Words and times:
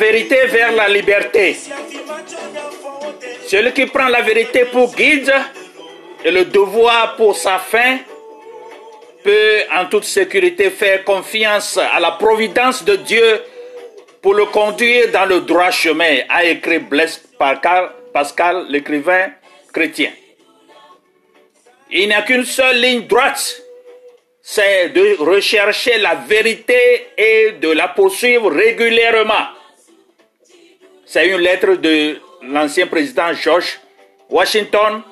vérité 0.00 0.46
vers 0.46 0.72
la 0.72 0.88
liberté. 0.88 1.56
Celui 3.46 3.72
qui 3.72 3.86
prend 3.86 4.08
la 4.08 4.22
vérité 4.22 4.64
pour 4.64 4.94
guide 4.94 5.32
et 6.24 6.30
le 6.30 6.44
devoir 6.46 7.16
pour 7.16 7.36
sa 7.36 7.58
fin 7.58 7.98
peut 9.22 9.58
en 9.78 9.84
toute 9.86 10.04
sécurité 10.04 10.70
faire 10.70 11.04
confiance 11.04 11.76
à 11.76 12.00
la 12.00 12.12
providence 12.12 12.82
de 12.84 12.96
Dieu 12.96 13.42
pour 14.22 14.34
le 14.34 14.46
conduire 14.46 15.10
dans 15.12 15.26
le 15.26 15.40
droit 15.40 15.70
chemin, 15.70 16.18
a 16.28 16.44
écrit 16.44 16.78
Blaise 16.78 17.22
Pascal, 17.38 18.66
l'écrivain 18.68 19.30
chrétien. 19.72 20.12
Il 21.90 22.08
n'y 22.08 22.14
a 22.14 22.22
qu'une 22.22 22.44
seule 22.44 22.80
ligne 22.80 23.06
droite, 23.06 23.62
c'est 24.42 24.90
de 24.90 25.16
rechercher 25.18 25.98
la 25.98 26.14
vérité 26.14 27.08
et 27.16 27.52
de 27.60 27.70
la 27.70 27.88
poursuivre 27.88 28.50
régulièrement. 28.50 29.59
C'est 31.12 31.26
une 31.26 31.38
lettre 31.38 31.74
de 31.74 32.20
l'ancien 32.42 32.86
président 32.86 33.32
George 33.32 33.80
Washington 34.28 35.02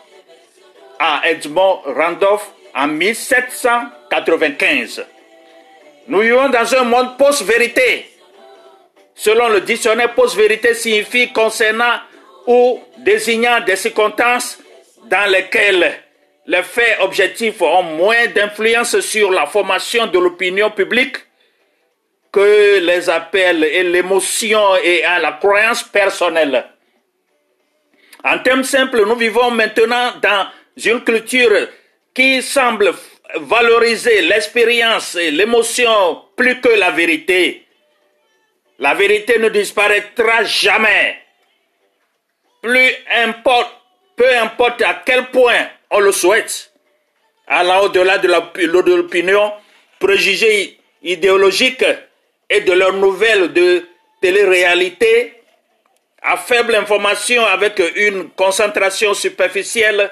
à 0.97 1.23
Edmond 1.25 1.81
Randolph 1.87 2.53
en 2.73 2.87
1795. 2.87 5.05
Nous 6.07 6.21
vivons 6.21 6.51
dans 6.51 6.73
un 6.77 6.85
monde 6.85 7.19
post-vérité. 7.19 8.07
Selon 9.13 9.49
le 9.49 9.63
dictionnaire, 9.63 10.15
post-vérité 10.15 10.73
signifie 10.75 11.33
concernant 11.33 11.97
ou 12.47 12.81
désignant 12.99 13.61
des 13.63 13.75
circonstances 13.75 14.61
dans 15.07 15.29
lesquelles 15.29 16.01
les 16.47 16.63
faits 16.63 16.99
objectifs 17.01 17.61
ont 17.61 17.83
moins 17.83 18.29
d'influence 18.29 19.01
sur 19.01 19.33
la 19.33 19.47
formation 19.47 20.07
de 20.07 20.21
l'opinion 20.21 20.71
publique 20.71 21.17
que 22.33 22.79
les 22.81 23.09
appels 23.09 23.65
et 23.65 23.83
l'émotion 23.83 24.77
et 24.77 25.05
à 25.05 25.19
la 25.19 25.33
croyance 25.33 25.83
personnelle. 25.83 26.65
En 28.25 28.39
termes 28.41 28.65
simples, 28.65 29.05
nous 29.07 29.17
vivons 29.17 29.51
maintenant 29.51 30.13
dans 30.21 30.49
une 30.77 31.03
culture 31.05 31.69
qui 32.15 32.43
semble 32.43 32.93
valoriser 33.37 34.23
l'expérience 34.23 35.15
et 35.15 35.31
l'émotion 35.31 36.23
plus 36.37 36.61
que 36.61 36.69
la 36.69 36.91
vérité. 36.91 37.67
La 38.79 38.95
vérité 38.95 39.39
ne 39.39 39.49
disparaîtra 39.49 40.45
jamais. 40.45 41.19
Plus 42.63 42.91
importe, 43.15 43.73
peu 44.17 44.37
importe 44.39 44.83
à 44.83 45.03
quel 45.05 45.27
point 45.27 45.69
on 45.91 46.01
le 46.01 46.13
souhaite, 46.13 46.73
allant 47.47 47.85
au-delà 47.85 48.19
de 48.19 48.29
l'opinion 48.67 49.53
préjugée 49.99 50.79
idéologique 51.03 51.85
et 52.51 52.61
de 52.61 52.73
leurs 52.73 52.95
nouvelles 52.95 53.53
de 53.53 53.87
télé-réalité, 54.21 55.35
à 56.23 56.37
faible 56.37 56.75
information 56.75 57.45
avec 57.45 57.81
une 57.97 58.31
concentration 58.31 59.15
superficielle 59.15 60.11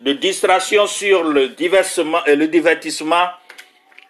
de 0.00 0.12
distraction 0.14 0.86
sur 0.86 1.24
le, 1.24 1.54
le 1.58 2.46
divertissement, 2.46 3.28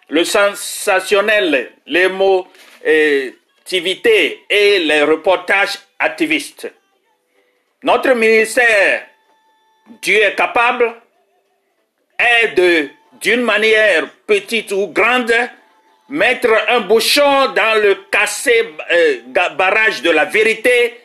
le 0.09 0.23
sensationnel, 0.23 1.71
l'émotivité 1.87 4.43
et 4.49 4.79
les 4.79 5.03
reportages 5.03 5.79
activistes. 5.99 6.71
Notre 7.83 8.13
ministère, 8.13 9.07
Dieu 10.01 10.21
est 10.21 10.35
capable, 10.35 10.93
est 12.19 12.55
d'une 13.21 13.41
manière 13.41 14.07
petite 14.27 14.71
ou 14.71 14.87
grande, 14.87 15.33
mettre 16.11 16.49
un 16.67 16.81
bouchon 16.81 17.53
dans 17.53 17.81
le 17.81 17.95
cassé 18.11 18.75
euh, 18.91 19.21
barrage 19.55 20.01
de 20.01 20.09
la 20.09 20.25
vérité 20.25 20.99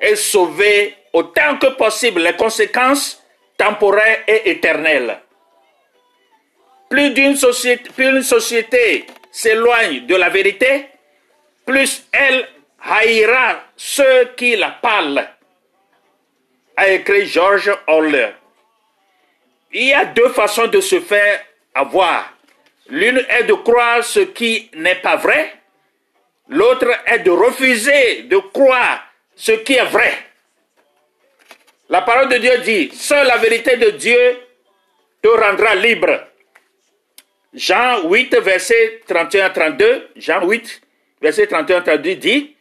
et 0.00 0.16
sauver 0.16 0.96
autant 1.12 1.58
que 1.58 1.66
possible 1.68 2.22
les 2.22 2.32
conséquences 2.32 3.22
temporaires 3.58 4.24
et 4.26 4.50
éternelles. 4.50 5.18
Plus 6.88 7.10
d'une 7.10 7.36
société, 7.36 7.90
plus 7.90 8.08
une 8.08 8.22
société 8.22 9.04
s'éloigne 9.30 10.06
de 10.06 10.16
la 10.16 10.30
vérité, 10.30 10.86
plus 11.66 12.06
elle 12.10 12.48
haïra 12.82 13.64
ceux 13.76 14.30
qui 14.34 14.56
la 14.56 14.70
parlent, 14.70 15.28
a 16.74 16.88
écrit 16.88 17.26
George 17.26 17.70
Orwell. 17.86 18.34
Il 19.72 19.88
y 19.88 19.92
a 19.92 20.06
deux 20.06 20.30
façons 20.30 20.68
de 20.68 20.80
se 20.80 21.00
faire 21.00 21.44
avoir. 21.74 22.37
L'une 22.90 23.24
est 23.28 23.44
de 23.44 23.52
croire 23.52 24.02
ce 24.02 24.20
qui 24.20 24.70
n'est 24.74 24.96
pas 24.96 25.16
vrai, 25.16 25.52
l'autre 26.48 26.90
est 27.06 27.18
de 27.20 27.30
refuser 27.30 28.22
de 28.22 28.38
croire 28.38 29.04
ce 29.36 29.52
qui 29.52 29.74
est 29.74 29.84
vrai. 29.84 30.12
La 31.90 32.02
parole 32.02 32.28
de 32.28 32.36
Dieu 32.36 32.58
dit, 32.58 32.90
seule 32.94 33.26
la 33.26 33.36
vérité 33.36 33.76
de 33.76 33.90
Dieu 33.90 34.38
te 35.22 35.28
rendra 35.28 35.74
libre. 35.74 36.28
Jean 37.54 38.08
8, 38.08 38.36
verset 38.40 39.00
31-32, 39.08 40.02
Jean 40.16 40.46
8, 40.46 40.82
verset 41.20 41.46
31-32 41.46 42.16
dit, 42.16 42.56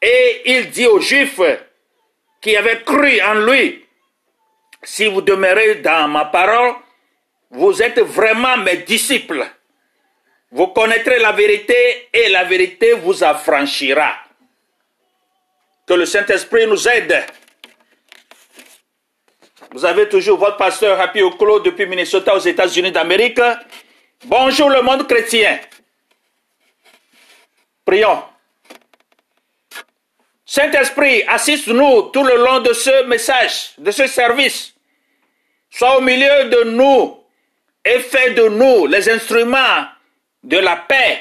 et 0.00 0.42
il 0.46 0.70
dit 0.70 0.86
aux 0.86 1.00
Juifs 1.00 1.40
qui 2.40 2.56
avaient 2.56 2.82
cru 2.82 3.20
en 3.22 3.34
lui, 3.34 3.84
si 4.82 5.06
vous 5.06 5.22
demeurez 5.22 5.76
dans 5.76 6.08
ma 6.08 6.26
parole, 6.26 6.74
vous 7.52 7.82
êtes 7.82 8.00
vraiment 8.00 8.56
mes 8.56 8.78
disciples. 8.78 9.46
Vous 10.50 10.68
connaîtrez 10.68 11.18
la 11.18 11.32
vérité 11.32 12.08
et 12.12 12.28
la 12.30 12.44
vérité 12.44 12.94
vous 12.94 13.22
affranchira. 13.22 14.14
Que 15.86 15.94
le 15.94 16.06
Saint-Esprit 16.06 16.66
nous 16.66 16.88
aide. 16.88 17.24
Vous 19.70 19.84
avez 19.84 20.08
toujours 20.08 20.38
votre 20.38 20.56
pasteur 20.56 20.98
Happy 21.00 21.20
Okolo 21.22 21.60
depuis 21.60 21.86
Minnesota 21.86 22.34
aux 22.34 22.40
États-Unis 22.40 22.92
d'Amérique. 22.92 23.40
Bonjour 24.24 24.70
le 24.70 24.82
monde 24.82 25.06
chrétien. 25.06 25.58
Prions. 27.84 28.22
Saint-Esprit, 30.46 31.22
assiste-nous 31.28 32.10
tout 32.12 32.24
le 32.24 32.36
long 32.36 32.60
de 32.60 32.72
ce 32.72 33.04
message, 33.04 33.72
de 33.78 33.90
ce 33.90 34.06
service. 34.06 34.74
Sois 35.70 35.96
au 35.96 36.00
milieu 36.00 36.48
de 36.50 36.64
nous 36.70 37.21
et 37.84 37.98
fais 38.00 38.30
de 38.34 38.48
nous 38.48 38.86
les 38.86 39.08
instruments 39.10 39.86
de 40.42 40.58
la 40.58 40.76
paix, 40.76 41.20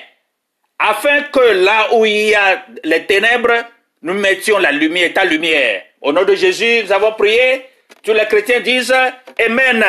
afin 0.79 1.23
que 1.23 1.39
là 1.39 1.93
où 1.93 2.05
il 2.05 2.29
y 2.29 2.35
a 2.35 2.65
les 2.83 3.05
ténèbres, 3.05 3.65
nous 4.01 4.13
mettions 4.15 4.57
la 4.57 4.71
lumière, 4.71 5.13
ta 5.13 5.25
lumière. 5.25 5.83
Au 6.01 6.11
nom 6.11 6.23
de 6.23 6.33
Jésus, 6.33 6.83
nous 6.83 6.91
avons 6.91 7.13
prié. 7.13 7.65
Tous 8.03 8.13
les 8.13 8.25
chrétiens 8.25 8.61
disent 8.61 8.93
Amen. 9.45 9.85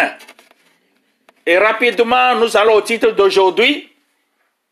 Et 1.47 1.59
rapidement, 1.59 2.35
nous 2.35 2.57
allons 2.57 2.75
au 2.75 2.83
titre 2.83 3.13
d'aujourd'hui, 3.13 3.91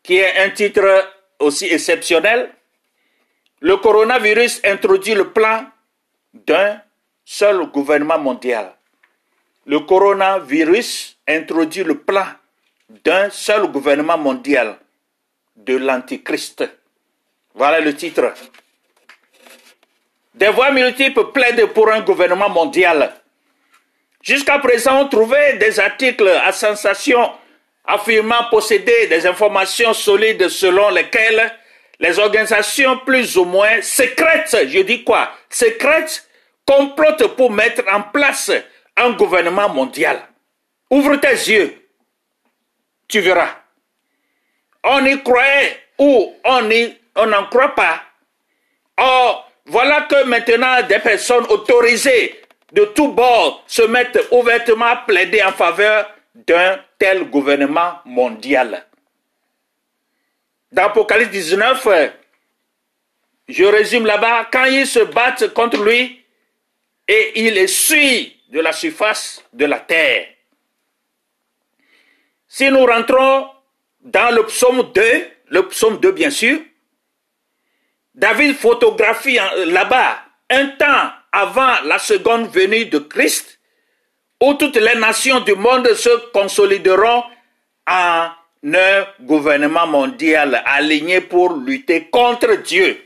qui 0.03 0.17
est 0.17 0.37
un 0.37 0.51
titre 0.51 1.11
aussi 1.39 1.65
exceptionnel. 1.65 2.51
Le 3.59 3.77
coronavirus 3.77 4.61
introduit 4.63 5.15
le 5.15 5.31
plan 5.31 5.65
d'un 6.33 6.81
seul 7.25 7.65
gouvernement 7.67 8.19
mondial. 8.19 8.73
Le 9.67 9.79
coronavirus 9.81 11.17
introduit 11.27 11.83
le 11.83 11.99
plan 11.99 12.25
d'un 13.03 13.29
seul 13.29 13.67
gouvernement 13.67 14.17
mondial, 14.17 14.77
de 15.55 15.77
l'Antichrist. 15.77 16.63
Voilà 17.53 17.79
le 17.79 17.95
titre. 17.95 18.33
Des 20.33 20.49
voix 20.49 20.71
multiples 20.71 21.31
plaident 21.31 21.67
pour 21.67 21.91
un 21.91 22.01
gouvernement 22.01 22.49
mondial. 22.49 23.13
Jusqu'à 24.23 24.57
présent, 24.57 25.01
on 25.01 25.07
trouvait 25.09 25.57
des 25.57 25.79
articles 25.79 26.27
à 26.27 26.51
sensation 26.51 27.31
affirmant 27.85 28.49
posséder 28.49 29.07
des 29.07 29.27
informations 29.27 29.93
solides 29.93 30.49
selon 30.49 30.89
lesquelles 30.89 31.53
les 31.99 32.17
organisations 32.17 32.97
plus 33.05 33.37
ou 33.37 33.45
moins 33.45 33.79
secrètes, 33.83 34.57
je 34.67 34.79
dis 34.79 35.03
quoi, 35.03 35.31
secrètes, 35.49 36.27
complotent 36.65 37.35
pour 37.35 37.51
mettre 37.51 37.83
en 37.91 38.01
place 38.01 38.51
un 38.97 39.11
gouvernement 39.11 39.69
mondial. 39.69 40.21
Ouvre 40.89 41.15
tes 41.17 41.29
yeux, 41.29 41.89
tu 43.07 43.19
verras. 43.21 43.57
On 44.83 45.05
y 45.05 45.21
croyait 45.21 45.79
ou 45.97 46.33
on 46.43 47.25
n'en 47.27 47.45
croit 47.47 47.75
pas. 47.75 48.01
Or, 48.97 49.51
voilà 49.65 50.01
que 50.01 50.23
maintenant 50.25 50.81
des 50.87 50.99
personnes 50.99 51.45
autorisées 51.49 52.41
de 52.71 52.85
tous 52.85 53.09
bords 53.09 53.63
se 53.67 53.83
mettent 53.83 54.19
ouvertement 54.31 54.85
à 54.85 54.95
plaider 54.97 55.41
en 55.43 55.51
faveur 55.51 56.09
d'un 56.33 56.79
tel 56.97 57.29
gouvernement 57.29 57.99
mondial. 58.05 58.85
Dans 60.71 60.85
Apocalypse 60.85 61.31
19, 61.31 61.87
je 63.49 63.65
résume 63.65 64.05
là-bas, 64.05 64.47
quand 64.51 64.65
ils 64.65 64.87
se 64.87 64.99
battent 64.99 65.53
contre 65.53 65.83
lui 65.83 66.23
et 67.07 67.45
il 67.45 67.57
essuie 67.57 68.40
de 68.51 68.59
la 68.59 68.73
surface 68.73 69.43
de 69.53 69.65
la 69.65 69.79
terre. 69.79 70.27
Si 72.47 72.69
nous 72.69 72.85
rentrons 72.85 73.47
dans 74.01 74.35
le 74.35 74.45
psaume 74.45 74.91
2, 74.93 75.01
le 75.47 75.67
psaume 75.69 75.99
2 75.99 76.11
bien 76.11 76.29
sûr, 76.29 76.59
David 78.13 78.57
photographie 78.57 79.39
là-bas 79.67 80.19
un 80.49 80.67
temps 80.67 81.11
avant 81.31 81.81
la 81.85 81.97
seconde 81.97 82.49
venue 82.49 82.85
de 82.85 82.99
Christ, 82.99 83.57
où 84.41 84.53
toutes 84.55 84.75
les 84.75 84.95
nations 84.95 85.39
du 85.39 85.55
monde 85.55 85.87
se 85.93 86.31
consolideront 86.31 87.23
en 87.87 88.29
un 88.63 89.07
gouvernement 89.21 89.87
mondial 89.87 90.61
aligné 90.65 91.21
pour 91.21 91.53
lutter 91.53 92.09
contre 92.09 92.55
Dieu. 92.57 93.01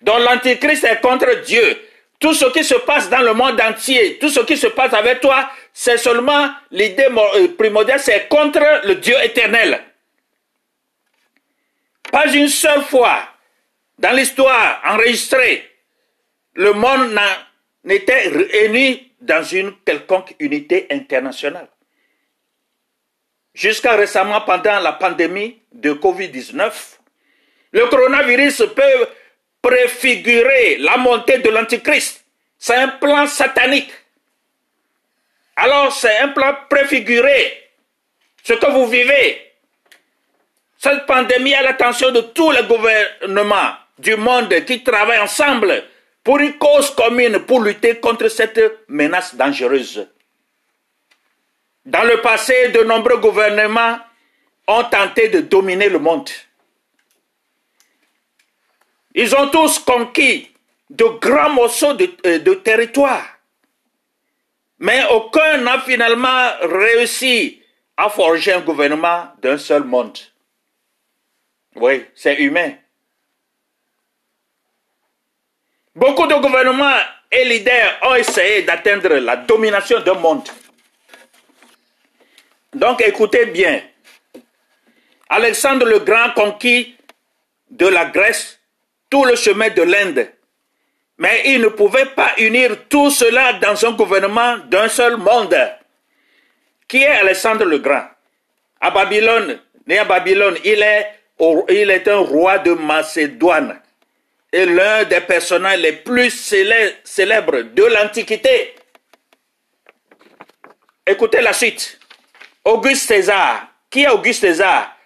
Donc 0.00 0.20
l'Antichrist 0.20 0.84
est 0.84 1.00
contre 1.02 1.42
Dieu. 1.42 1.78
Tout 2.22 2.34
ce 2.34 2.44
qui 2.52 2.62
se 2.62 2.76
passe 2.76 3.10
dans 3.10 3.20
le 3.20 3.34
monde 3.34 3.60
entier, 3.60 4.16
tout 4.18 4.28
ce 4.28 4.38
qui 4.40 4.56
se 4.56 4.68
passe 4.68 4.94
avec 4.94 5.20
toi, 5.20 5.50
c'est 5.72 5.96
seulement 5.98 6.52
l'idée 6.70 7.08
euh, 7.10 7.48
primordiale, 7.58 7.98
c'est 7.98 8.28
contre 8.28 8.60
le 8.86 8.94
Dieu 8.94 9.16
éternel. 9.24 9.82
Pas 12.12 12.32
une 12.32 12.46
seule 12.46 12.82
fois 12.82 13.28
dans 13.98 14.12
l'histoire 14.12 14.80
enregistrée, 14.84 15.68
le 16.54 16.72
monde 16.74 17.18
n'était 17.82 18.28
réuni 18.28 19.10
dans 19.20 19.42
une 19.42 19.74
quelconque 19.84 20.36
unité 20.38 20.86
internationale. 20.92 21.66
Jusqu'à 23.52 23.96
récemment, 23.96 24.42
pendant 24.42 24.78
la 24.78 24.92
pandémie 24.92 25.60
de 25.72 25.92
Covid-19, 25.92 26.72
le 27.72 27.86
coronavirus 27.86 28.58
peut 28.76 29.08
préfigurer 29.62 30.76
la 30.78 30.96
montée 30.96 31.38
de 31.38 31.48
l'Antichrist. 31.48 32.24
C'est 32.58 32.74
un 32.74 32.88
plan 32.88 33.26
satanique. 33.26 33.92
Alors 35.56 35.92
c'est 35.92 36.18
un 36.18 36.28
plan 36.28 36.56
préfiguré. 36.68 37.70
Ce 38.42 38.54
que 38.54 38.70
vous 38.70 38.88
vivez, 38.88 39.52
cette 40.78 41.06
pandémie 41.06 41.54
a 41.54 41.62
l'attention 41.62 42.10
de 42.10 42.20
tous 42.20 42.50
les 42.50 42.64
gouvernements 42.64 43.74
du 43.98 44.16
monde 44.16 44.52
qui 44.64 44.82
travaillent 44.82 45.20
ensemble 45.20 45.84
pour 46.24 46.38
une 46.38 46.58
cause 46.58 46.90
commune 46.90 47.40
pour 47.40 47.60
lutter 47.60 48.00
contre 48.00 48.28
cette 48.28 48.60
menace 48.88 49.34
dangereuse. 49.34 50.08
Dans 51.84 52.04
le 52.04 52.20
passé, 52.20 52.68
de 52.68 52.82
nombreux 52.84 53.18
gouvernements 53.18 53.98
ont 54.68 54.84
tenté 54.84 55.28
de 55.28 55.40
dominer 55.40 55.88
le 55.88 55.98
monde. 55.98 56.30
Ils 59.14 59.34
ont 59.36 59.48
tous 59.48 59.78
conquis 59.80 60.50
de 60.88 61.04
grands 61.20 61.50
morceaux 61.50 61.94
de, 61.94 62.10
euh, 62.26 62.54
territoire. 62.56 63.24
Mais 64.78 65.04
aucun 65.10 65.58
n'a 65.58 65.80
finalement 65.80 66.50
réussi 66.62 67.62
à 67.96 68.08
forger 68.08 68.52
un 68.52 68.60
gouvernement 68.60 69.28
d'un 69.40 69.58
seul 69.58 69.84
monde. 69.84 70.18
Oui, 71.76 72.04
c'est 72.14 72.36
humain. 72.36 72.72
Beaucoup 75.94 76.26
de 76.26 76.34
gouvernements 76.34 76.98
et 77.30 77.44
leaders 77.44 77.98
ont 78.02 78.14
essayé 78.14 78.62
d'atteindre 78.62 79.14
la 79.14 79.36
domination 79.36 80.00
d'un 80.00 80.14
monde. 80.14 80.48
Donc 82.74 83.02
écoutez 83.02 83.46
bien. 83.46 83.82
Alexandre 85.28 85.86
le 85.86 85.98
Grand 86.00 86.32
conquit 86.34 86.96
de 87.70 87.86
la 87.86 88.06
Grèce 88.06 88.58
tout 89.12 89.26
le 89.26 89.36
chemin 89.36 89.68
de 89.68 89.82
l'Inde. 89.82 90.26
Mais 91.18 91.42
il 91.44 91.60
ne 91.60 91.68
pouvait 91.68 92.06
pas 92.06 92.32
unir 92.38 92.88
tout 92.88 93.10
cela 93.10 93.52
dans 93.52 93.84
un 93.84 93.92
gouvernement 93.92 94.56
d'un 94.70 94.88
seul 94.88 95.18
monde. 95.18 95.54
Qui 96.88 97.02
est 97.02 97.18
Alexandre 97.20 97.66
le 97.66 97.78
Grand? 97.78 98.06
À 98.80 98.90
Babylone, 98.90 99.60
né 99.86 99.98
à 99.98 100.04
Babylone, 100.04 100.56
il 100.64 100.80
est, 100.80 101.10
il 101.68 101.90
est 101.90 102.08
un 102.08 102.20
roi 102.20 102.56
de 102.58 102.72
Macédoine 102.72 103.82
et 104.50 104.64
l'un 104.64 105.04
des 105.04 105.20
personnages 105.20 105.80
les 105.80 105.92
plus 105.92 106.30
célèbres 107.04 107.60
de 107.60 107.84
l'Antiquité. 107.84 108.74
Écoutez 111.06 111.42
la 111.42 111.52
suite. 111.52 112.00
Auguste 112.64 113.08
César. 113.08 113.68
Qui 113.90 114.04
est 114.04 114.08
Auguste 114.08 114.40
César? 114.40 114.96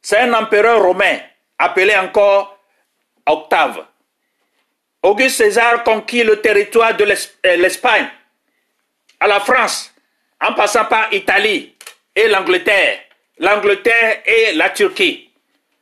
C'est 0.00 0.18
un 0.18 0.32
empereur 0.32 0.82
romain, 0.82 1.18
appelé 1.60 1.94
encore 1.94 2.51
Octave. 3.26 3.84
Auguste 5.02 5.36
César 5.36 5.82
conquit 5.82 6.22
le 6.22 6.40
territoire 6.40 6.96
de 6.96 7.04
euh, 7.04 7.56
l'Espagne, 7.56 8.08
à 9.18 9.26
la 9.26 9.40
France, 9.40 9.92
en 10.40 10.54
passant 10.54 10.84
par 10.84 11.12
Italie 11.12 11.74
et 12.14 12.28
l'Angleterre, 12.28 13.00
l'Angleterre 13.38 14.22
et 14.24 14.52
la 14.52 14.70
Turquie. 14.70 15.30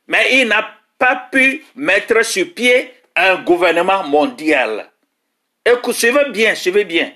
Mais 0.07 0.39
il 0.39 0.47
n'a 0.47 0.67
pas 0.97 1.27
pu 1.31 1.63
mettre 1.75 2.23
sur 2.23 2.53
pied 2.53 2.93
un 3.15 3.35
gouvernement 3.37 4.03
mondial. 4.03 4.89
Écoutez, 5.65 5.97
suivez 5.97 6.29
bien, 6.29 6.55
suivez 6.55 6.85
bien. 6.85 7.11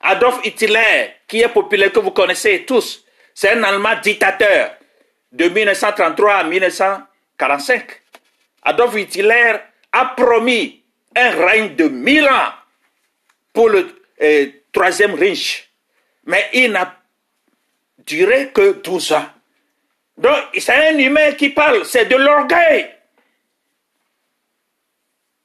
Adolf 0.00 0.38
Hitler, 0.44 1.14
qui 1.26 1.40
est 1.40 1.48
populaire, 1.48 1.90
que 1.92 1.98
vous 1.98 2.12
connaissez 2.12 2.64
tous, 2.64 3.04
c'est 3.34 3.50
un 3.50 3.62
Allemand 3.64 3.96
dictateur 4.02 4.70
de 5.32 5.48
1933 5.48 6.34
à 6.34 6.44
1945. 6.44 8.02
Adolf 8.62 8.96
Hitler 8.96 9.56
a 9.92 10.04
promis 10.16 10.82
un 11.16 11.30
règne 11.30 11.74
de 11.74 11.88
mille 11.88 12.28
ans 12.28 12.52
pour 13.52 13.68
le 13.68 14.00
euh, 14.20 14.46
troisième 14.72 15.14
Reich. 15.14 15.68
Mais 16.24 16.48
il 16.52 16.72
n'a 16.72 16.96
duré 17.98 18.50
que 18.52 18.80
12 18.82 19.12
ans. 19.12 19.26
Donc, 20.16 20.36
c'est 20.58 20.90
un 20.90 20.98
humain 20.98 21.32
qui 21.32 21.50
parle, 21.50 21.84
c'est 21.84 22.06
de 22.06 22.16
l'orgueil. 22.16 22.90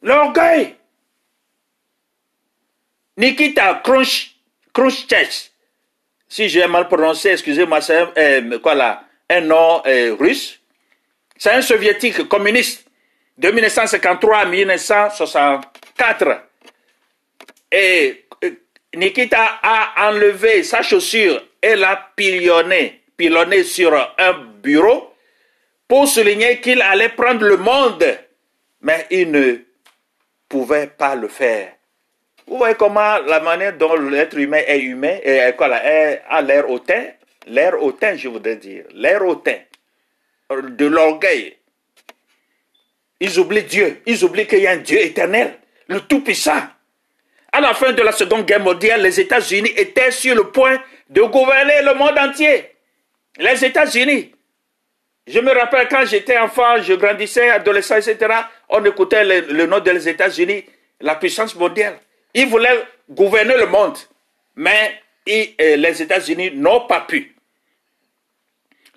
L'orgueil. 0.01 0.75
Nikita 3.15 3.83
Khrushchev, 4.73 5.51
si 6.27 6.49
j'ai 6.49 6.65
mal 6.65 6.87
prononcé, 6.87 7.29
excusez-moi, 7.29 7.79
c'est 7.79 7.97
un, 7.97 8.11
euh, 8.17 8.59
quoi 8.59 8.73
là, 8.73 9.03
un 9.29 9.41
nom 9.41 9.83
euh, 9.85 10.15
russe. 10.19 10.59
C'est 11.37 11.51
un 11.51 11.61
soviétique 11.61 12.27
communiste 12.27 12.82
de 13.37 13.49
1953 13.49 14.37
à 14.37 14.45
1964. 14.45 16.41
Et 17.71 18.25
euh, 18.43 18.51
Nikita 18.95 19.59
a 19.61 20.09
enlevé 20.09 20.63
sa 20.63 20.81
chaussure 20.81 21.41
et 21.61 21.75
l'a 21.75 22.11
pilonné, 22.15 23.01
pilonné 23.17 23.63
sur 23.63 23.93
un 23.93 24.33
bureau 24.61 25.13
pour 25.87 26.07
souligner 26.07 26.59
qu'il 26.61 26.81
allait 26.81 27.09
prendre 27.09 27.45
le 27.45 27.57
monde. 27.57 28.05
Mais 28.81 29.07
il 29.09 29.31
ne 29.31 29.55
pouvait 30.49 30.87
pas 30.87 31.15
le 31.15 31.27
faire. 31.27 31.73
Vous 32.45 32.57
voyez 32.57 32.75
comment 32.75 33.19
la 33.19 33.39
manière 33.39 33.77
dont 33.77 33.95
l'être 33.95 34.37
humain 34.37 34.61
est 34.67 34.79
humain, 34.79 35.17
a 35.25 36.41
l'air 36.41 36.69
hautain, 36.69 37.05
l'air 37.47 37.81
hautain, 37.81 38.15
je 38.15 38.27
voudrais 38.27 38.57
dire, 38.57 38.83
l'air 38.93 39.25
hautain, 39.25 39.59
de 40.51 40.85
l'orgueil. 40.85 41.55
Ils 43.19 43.39
oublient 43.39 43.63
Dieu, 43.63 44.01
ils 44.05 44.23
oublient 44.23 44.47
qu'il 44.47 44.59
y 44.59 44.67
a 44.67 44.71
un 44.71 44.77
Dieu 44.77 44.99
éternel, 44.99 45.57
le 45.87 46.01
Tout-Puissant. 46.01 46.61
À 47.51 47.61
la 47.61 47.73
fin 47.73 47.91
de 47.93 48.01
la 48.01 48.11
Seconde 48.11 48.45
Guerre 48.45 48.59
mondiale, 48.59 49.01
les 49.01 49.19
États-Unis 49.19 49.71
étaient 49.77 50.11
sur 50.11 50.35
le 50.35 50.49
point 50.49 50.81
de 51.09 51.21
gouverner 51.21 51.81
le 51.83 51.93
monde 51.93 52.17
entier. 52.17 52.71
Les 53.37 53.63
États-Unis. 53.63 54.33
Je 55.27 55.39
me 55.39 55.51
rappelle 55.51 55.87
quand 55.87 56.05
j'étais 56.05 56.37
enfant, 56.37 56.81
je 56.81 56.93
grandissais, 56.93 57.49
adolescent, 57.49 57.95
etc., 57.95 58.17
on 58.67 58.83
écoutait 58.83 59.23
le, 59.23 59.65
nom 59.67 59.79
des 59.79 60.09
États-Unis, 60.09 60.65
la 60.99 61.15
puissance 61.15 61.55
mondiale. 61.55 61.99
Ils 62.33 62.47
voulaient 62.47 62.83
gouverner 63.09 63.55
le 63.55 63.67
monde, 63.67 63.97
mais 64.55 64.99
les 65.25 66.01
États-Unis 66.01 66.51
n'ont 66.55 66.87
pas 66.87 67.01
pu. 67.01 67.35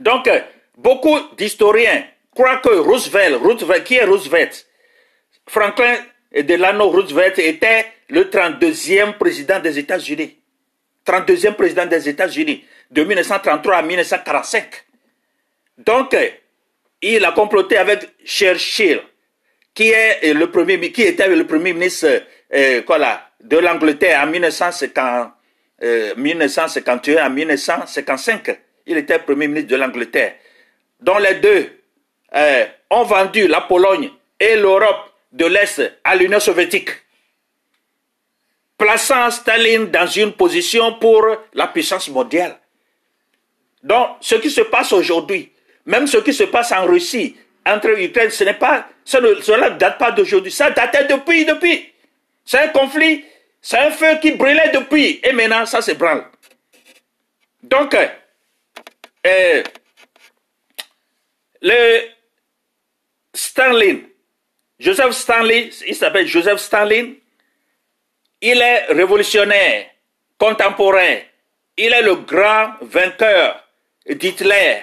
Donc, 0.00 0.28
beaucoup 0.76 1.18
d'historiens 1.36 2.04
croient 2.36 2.58
que 2.58 2.68
Roosevelt, 2.68 3.36
Roosevelt, 3.36 3.84
qui 3.84 3.94
est 3.96 4.04
Roosevelt? 4.04 4.66
Franklin 5.48 5.96
Delano 6.32 6.90
Roosevelt 6.90 7.38
était 7.38 7.86
le 8.10 8.24
32e 8.24 9.14
président 9.14 9.58
des 9.58 9.78
États-Unis. 9.78 10.36
32e 11.06 11.54
président 11.54 11.86
des 11.86 12.08
États-Unis, 12.08 12.64
de 12.90 13.04
1933 13.04 13.76
à 13.76 13.82
1945. 13.82 14.66
Donc, 15.78 16.16
il 17.00 17.24
a 17.24 17.32
comploté 17.32 17.78
avec 17.78 18.08
Churchill, 18.24 19.00
qui, 19.74 19.92
qui 20.92 21.02
était 21.02 21.28
le 21.28 21.46
premier 21.46 21.72
ministre 21.72 22.22
euh, 22.52 22.82
de 23.40 23.56
l'Angleterre 23.58 24.22
en 24.22 24.26
1950, 24.26 25.32
1951 26.16 27.16
euh, 27.16 27.24
à 27.24 27.28
1955. 27.28 28.58
Il 28.86 28.96
était 28.98 29.18
premier 29.20 29.48
ministre 29.48 29.70
de 29.70 29.76
l'Angleterre. 29.76 30.34
dont 31.00 31.18
les 31.18 31.34
deux 31.34 31.75
euh, 32.36 32.66
ont 32.90 33.04
vendu 33.04 33.48
la 33.48 33.62
Pologne 33.62 34.10
et 34.38 34.56
l'Europe 34.56 35.10
de 35.32 35.46
l'Est 35.46 35.98
à 36.04 36.14
l'Union 36.14 36.40
soviétique, 36.40 36.90
plaçant 38.78 39.30
Staline 39.30 39.86
dans 39.86 40.06
une 40.06 40.32
position 40.32 40.94
pour 40.94 41.26
la 41.54 41.66
puissance 41.68 42.08
mondiale. 42.08 42.58
Donc, 43.82 44.16
ce 44.20 44.34
qui 44.36 44.50
se 44.50 44.62
passe 44.62 44.92
aujourd'hui, 44.92 45.52
même 45.86 46.06
ce 46.06 46.18
qui 46.18 46.34
se 46.34 46.44
passe 46.44 46.72
en 46.72 46.86
Russie, 46.86 47.36
entre 47.64 47.88
Ukraine, 47.98 48.30
ce 48.30 48.44
n'est 48.44 48.54
pas, 48.54 48.88
cela 49.04 49.70
ne 49.70 49.78
date 49.78 49.98
pas 49.98 50.12
d'aujourd'hui, 50.12 50.52
ça 50.52 50.70
datait 50.70 51.04
depuis, 51.04 51.44
depuis. 51.44 51.92
C'est 52.44 52.58
un 52.58 52.68
conflit, 52.68 53.24
c'est 53.60 53.78
un 53.78 53.90
feu 53.90 54.18
qui 54.20 54.32
brûlait 54.32 54.70
depuis, 54.72 55.20
et 55.22 55.32
maintenant 55.32 55.66
ça 55.66 55.82
se 55.82 55.92
branle. 55.92 56.24
Donc, 57.62 57.96
euh, 59.26 59.62
le 61.62 62.15
Stalin, 63.36 63.98
Joseph 64.78 65.12
Stalin, 65.12 65.68
il 65.86 65.94
s'appelle 65.94 66.26
Joseph 66.26 66.58
Stalin, 66.58 67.12
il 68.40 68.60
est 68.60 68.86
révolutionnaire, 68.86 69.90
contemporain, 70.38 71.18
il 71.76 71.92
est 71.92 72.02
le 72.02 72.16
grand 72.16 72.72
vainqueur 72.80 73.62
d'Hitler, 74.08 74.80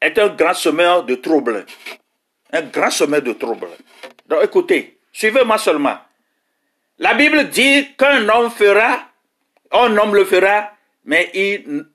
est 0.00 0.18
un 0.18 0.28
grand 0.28 0.54
semeur 0.54 1.04
de 1.04 1.14
troubles. 1.14 1.66
Un 2.52 2.62
grand 2.62 2.90
semeur 2.90 3.22
de 3.22 3.32
troubles. 3.32 3.68
Donc 4.26 4.44
écoutez, 4.44 4.98
suivez-moi 5.12 5.58
seulement. 5.58 5.98
La 6.98 7.14
Bible 7.14 7.48
dit 7.48 7.94
qu'un 7.96 8.28
homme 8.28 8.50
fera, 8.50 9.08
un 9.70 9.96
homme 9.96 10.14
le 10.14 10.24
fera, 10.24 10.72
mais 11.04 11.30
il, 11.34 11.86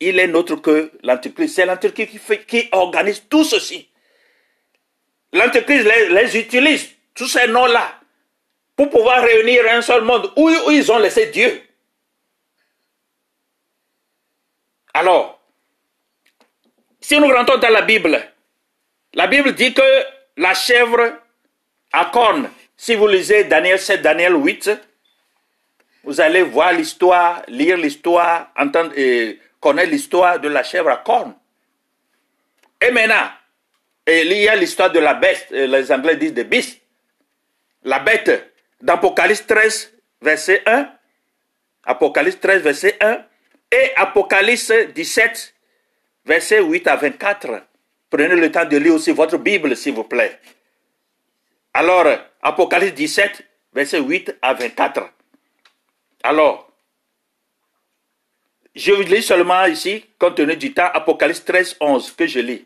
il 0.00 0.18
est 0.18 0.32
autre 0.32 0.56
que 0.56 0.92
l'Antichrist. 1.02 1.54
C'est 1.54 1.66
l'Antichrist 1.66 2.18
qui, 2.20 2.38
qui 2.46 2.68
organise 2.72 3.24
tout 3.28 3.44
ceci. 3.44 3.89
L'Antichrist 5.32 5.86
les, 5.86 6.36
utilise, 6.38 6.90
tous 7.14 7.28
ces 7.28 7.46
noms-là, 7.46 8.00
pour 8.76 8.90
pouvoir 8.90 9.22
réunir 9.22 9.64
un 9.70 9.82
seul 9.82 10.02
monde 10.02 10.32
où, 10.36 10.48
où 10.48 10.70
ils 10.70 10.90
ont 10.90 10.98
laissé 10.98 11.26
Dieu. 11.26 11.62
Alors, 14.94 15.40
si 17.00 17.18
nous 17.18 17.28
rentrons 17.28 17.58
dans 17.58 17.68
la 17.68 17.82
Bible, 17.82 18.20
la 19.14 19.26
Bible 19.26 19.54
dit 19.54 19.72
que 19.72 19.82
la 20.36 20.54
chèvre 20.54 21.18
à 21.92 22.06
cornes, 22.06 22.50
si 22.76 22.94
vous 22.94 23.06
lisez 23.06 23.44
Daniel 23.44 23.78
7, 23.78 24.02
Daniel 24.02 24.34
8, 24.34 24.70
vous 26.04 26.20
allez 26.20 26.42
voir 26.42 26.72
l'histoire, 26.72 27.42
lire 27.48 27.76
l'histoire, 27.76 28.50
entendre 28.56 28.92
et 28.96 29.38
connaître 29.60 29.90
l'histoire 29.90 30.40
de 30.40 30.48
la 30.48 30.62
chèvre 30.62 30.88
à 30.88 30.96
cornes. 30.96 31.34
Et 32.80 32.90
maintenant, 32.90 33.28
il 34.06 34.32
y 34.32 34.48
a 34.48 34.56
l'histoire 34.56 34.90
de 34.90 34.98
la 34.98 35.14
bête, 35.14 35.48
euh, 35.52 35.66
les 35.66 35.92
Anglais 35.92 36.16
disent 36.16 36.34
de 36.34 36.42
beast. 36.42 36.80
La 37.84 37.98
bête, 37.98 38.52
d'Apocalypse 38.80 39.46
13, 39.46 39.92
verset 40.20 40.62
1, 40.66 40.90
Apocalypse 41.84 42.40
13, 42.40 42.62
verset 42.62 42.96
1, 43.00 43.24
et 43.72 43.92
Apocalypse 43.96 44.72
17, 44.94 45.54
verset 46.24 46.62
8 46.62 46.86
à 46.88 46.96
24. 46.96 47.62
Prenez 48.10 48.28
le 48.28 48.50
temps 48.50 48.64
de 48.64 48.76
lire 48.76 48.94
aussi 48.94 49.12
votre 49.12 49.38
Bible, 49.38 49.76
s'il 49.76 49.94
vous 49.94 50.04
plaît. 50.04 50.38
Alors, 51.72 52.06
Apocalypse 52.42 52.94
17, 52.94 53.42
verset 53.72 54.00
8 54.00 54.36
à 54.42 54.54
24. 54.54 55.08
Alors, 56.22 56.70
je 58.74 58.92
lis 58.92 59.22
seulement 59.22 59.64
ici, 59.66 60.04
compte 60.18 60.36
tenu 60.36 60.56
du 60.56 60.72
temps, 60.72 60.90
Apocalypse 60.92 61.44
13, 61.44 61.76
11, 61.80 62.12
que 62.12 62.26
je 62.26 62.40
lis. 62.40 62.64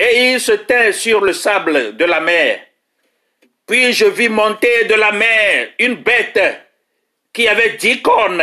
Et 0.00 0.32
il 0.32 0.40
se 0.40 0.52
tint 0.52 0.92
sur 0.92 1.20
le 1.20 1.34
sable 1.34 1.94
de 1.94 2.04
la 2.06 2.20
mer. 2.20 2.60
Puis 3.66 3.92
je 3.92 4.06
vis 4.06 4.30
monter 4.30 4.86
de 4.86 4.94
la 4.94 5.12
mer 5.12 5.68
une 5.78 5.96
bête 5.96 6.40
qui 7.34 7.46
avait 7.46 7.74
dix 7.76 8.00
cornes. 8.00 8.42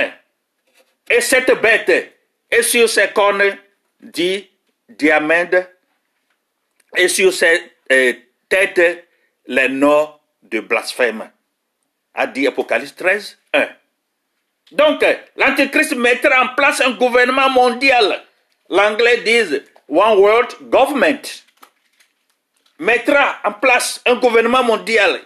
Et 1.09 1.19
cette 1.19 1.51
bête, 1.59 2.13
et 2.51 2.61
sur 2.61 2.87
ses 2.87 3.07
cornes, 3.07 3.57
dit 3.99 4.47
diamètre, 4.87 5.67
et 6.95 7.07
sur 7.07 7.33
ses 7.33 7.71
euh, 7.91 8.13
têtes, 8.47 9.07
les 9.47 9.67
noms 9.67 10.13
de 10.43 10.59
blasphème. 10.59 11.27
A 12.13 12.27
dit 12.27 12.45
Apocalypse 12.45 12.95
13, 12.95 13.37
1. 13.53 13.67
Donc, 14.73 15.03
l'Antichrist 15.35 15.95
mettra 15.95 16.43
en 16.43 16.49
place 16.49 16.81
un 16.81 16.91
gouvernement 16.91 17.49
mondial. 17.49 18.23
L'anglais 18.69 19.21
dit 19.21 19.59
One 19.89 20.19
World 20.19 20.55
Government 20.69 21.46
mettra 22.79 23.39
en 23.43 23.53
place 23.53 24.01
un 24.05 24.15
gouvernement 24.15 24.63
mondial. 24.63 25.21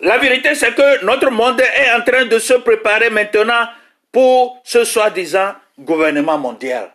La 0.00 0.18
vérité, 0.18 0.54
c'est 0.54 0.74
que 0.74 1.04
notre 1.04 1.30
monde 1.30 1.60
est 1.60 1.92
en 1.92 2.02
train 2.02 2.24
de 2.26 2.38
se 2.38 2.54
préparer 2.54 3.10
maintenant 3.10 3.68
pour 4.10 4.60
ce 4.64 4.84
soi-disant 4.84 5.54
gouvernement 5.78 6.38
mondial. 6.38 6.94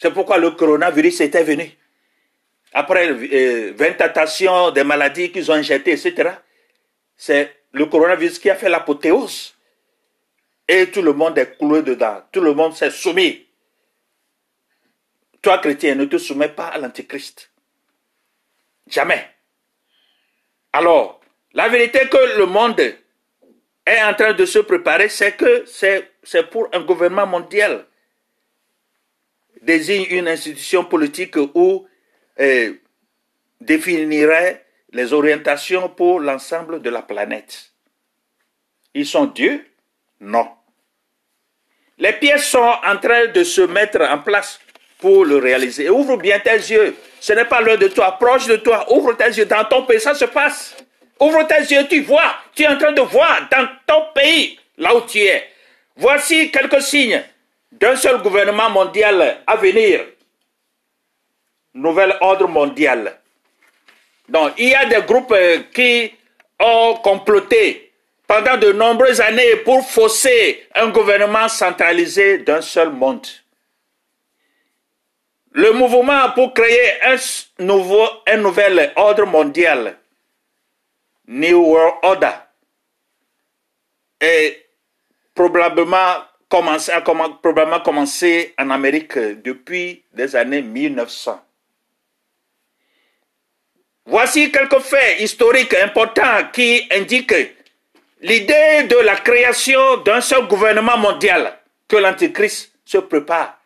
C'est 0.00 0.12
pourquoi 0.12 0.38
le 0.38 0.52
coronavirus 0.52 1.22
était 1.22 1.42
venu. 1.42 1.70
Après 2.72 3.12
20 3.12 3.26
euh, 3.32 3.94
tentations 3.96 4.70
des 4.70 4.84
maladies 4.84 5.32
qu'ils 5.32 5.50
ont 5.50 5.54
injectées, 5.54 5.92
etc., 5.92 6.30
c'est 7.16 7.56
le 7.72 7.86
coronavirus 7.86 8.38
qui 8.38 8.50
a 8.50 8.54
fait 8.54 8.68
l'apothéose. 8.68 9.54
Et 10.68 10.90
tout 10.90 11.02
le 11.02 11.14
monde 11.14 11.36
est 11.38 11.56
cloué 11.58 11.82
dedans. 11.82 12.22
Tout 12.30 12.42
le 12.42 12.52
monde 12.52 12.74
s'est 12.74 12.90
soumis. 12.90 13.46
Toi, 15.40 15.58
chrétien, 15.58 15.94
ne 15.94 16.04
te 16.04 16.18
soumets 16.18 16.50
pas 16.50 16.66
à 16.68 16.78
l'antichrist. 16.78 17.50
Jamais. 18.88 19.26
Alors, 20.72 21.20
la 21.52 21.68
vérité 21.68 22.08
que 22.08 22.38
le 22.38 22.46
monde 22.46 22.80
est 22.80 24.02
en 24.02 24.14
train 24.14 24.32
de 24.32 24.44
se 24.44 24.58
préparer, 24.58 25.08
c'est 25.08 25.32
que 25.32 25.64
c'est 25.66 26.50
pour 26.50 26.68
un 26.72 26.80
gouvernement 26.80 27.26
mondial. 27.26 27.86
Désigne 29.62 30.06
une 30.10 30.28
institution 30.28 30.84
politique 30.84 31.36
où 31.36 31.86
eh, 32.38 32.80
définirait 33.60 34.64
les 34.92 35.12
orientations 35.12 35.88
pour 35.88 36.20
l'ensemble 36.20 36.80
de 36.80 36.90
la 36.90 37.02
planète. 37.02 37.72
Ils 38.94 39.06
sont 39.06 39.26
Dieu? 39.26 39.64
Non. 40.20 40.48
Les 41.98 42.12
pièces 42.12 42.46
sont 42.46 42.74
en 42.84 42.96
train 42.98 43.26
de 43.26 43.44
se 43.44 43.60
mettre 43.62 44.00
en 44.00 44.18
place 44.20 44.60
pour 44.98 45.24
le 45.24 45.36
réaliser. 45.36 45.90
ouvre 45.90 46.16
bien 46.16 46.38
tes 46.38 46.52
yeux. 46.52 46.96
Ce 47.20 47.32
n'est 47.32 47.44
pas 47.44 47.60
l'heure 47.60 47.78
de 47.78 47.88
toi. 47.88 48.16
Proche 48.18 48.46
de 48.46 48.56
toi. 48.56 48.90
Ouvre 48.92 49.16
tes 49.16 49.28
yeux. 49.28 49.46
Dans 49.46 49.64
ton 49.64 49.82
pays, 49.84 50.00
ça 50.00 50.14
se 50.14 50.24
passe. 50.26 50.76
Ouvre 51.20 51.46
tes 51.46 51.60
yeux. 51.74 51.86
Tu 51.88 52.00
vois. 52.02 52.34
Tu 52.54 52.62
es 52.62 52.68
en 52.68 52.78
train 52.78 52.92
de 52.92 53.00
voir 53.00 53.48
dans 53.50 53.68
ton 53.86 54.06
pays, 54.14 54.58
là 54.76 54.94
où 54.94 55.00
tu 55.02 55.18
es. 55.20 55.48
Voici 55.96 56.50
quelques 56.50 56.82
signes 56.82 57.22
d'un 57.72 57.96
seul 57.96 58.18
gouvernement 58.22 58.70
mondial 58.70 59.38
à 59.46 59.56
venir. 59.56 60.04
Nouvel 61.74 62.16
ordre 62.20 62.48
mondial. 62.48 63.18
Donc, 64.28 64.52
il 64.58 64.68
y 64.68 64.74
a 64.74 64.84
des 64.84 65.02
groupes 65.06 65.32
euh, 65.32 65.60
qui 65.74 66.12
ont 66.60 66.94
comploté 67.02 67.92
pendant 68.26 68.56
de 68.56 68.72
nombreuses 68.72 69.20
années 69.20 69.56
pour 69.64 69.88
fausser 69.88 70.66
un 70.74 70.88
gouvernement 70.88 71.48
centralisé 71.48 72.38
d'un 72.38 72.60
seul 72.60 72.90
monde 72.90 73.26
le 75.52 75.72
mouvement 75.72 76.30
pour 76.34 76.52
créer 76.54 77.02
un, 77.02 77.16
nouveau, 77.58 78.06
nouvel 78.36 78.92
ordre 78.96 79.26
mondial, 79.26 79.98
New 81.26 81.58
World 81.58 81.94
Order, 82.02 82.32
est 84.20 84.66
probablement 85.34 86.24
commencé, 86.48 86.92
probablement 87.42 87.80
commencé 87.80 88.54
en 88.58 88.70
Amérique 88.70 89.18
depuis 89.18 90.04
les 90.14 90.34
années 90.36 90.62
1900. 90.62 91.40
Voici 94.06 94.50
quelques 94.50 94.80
faits 94.80 95.20
historiques 95.20 95.74
importants 95.74 96.48
qui 96.52 96.88
indiquent 96.90 97.54
l'idée 98.22 98.84
de 98.88 98.96
la 99.04 99.16
création 99.16 99.98
d'un 99.98 100.20
seul 100.20 100.46
gouvernement 100.46 100.96
mondial 100.96 101.58
que 101.86 101.96
l'Antichrist 101.96 102.72
se 102.84 102.98
prépare 102.98 103.57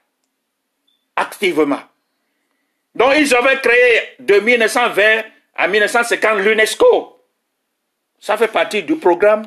activement. 1.23 1.81
Donc 2.95 3.14
ils 3.19 3.35
avaient 3.35 3.61
créé 3.61 4.00
de 4.19 4.38
1920 4.41 5.23
à 5.55 5.69
1950 5.69 6.41
l'UNESCO. 6.41 7.19
Ça 8.21 8.37
fait 8.37 8.49
partie 8.49 8.83
du 8.83 8.97
programme 8.97 9.45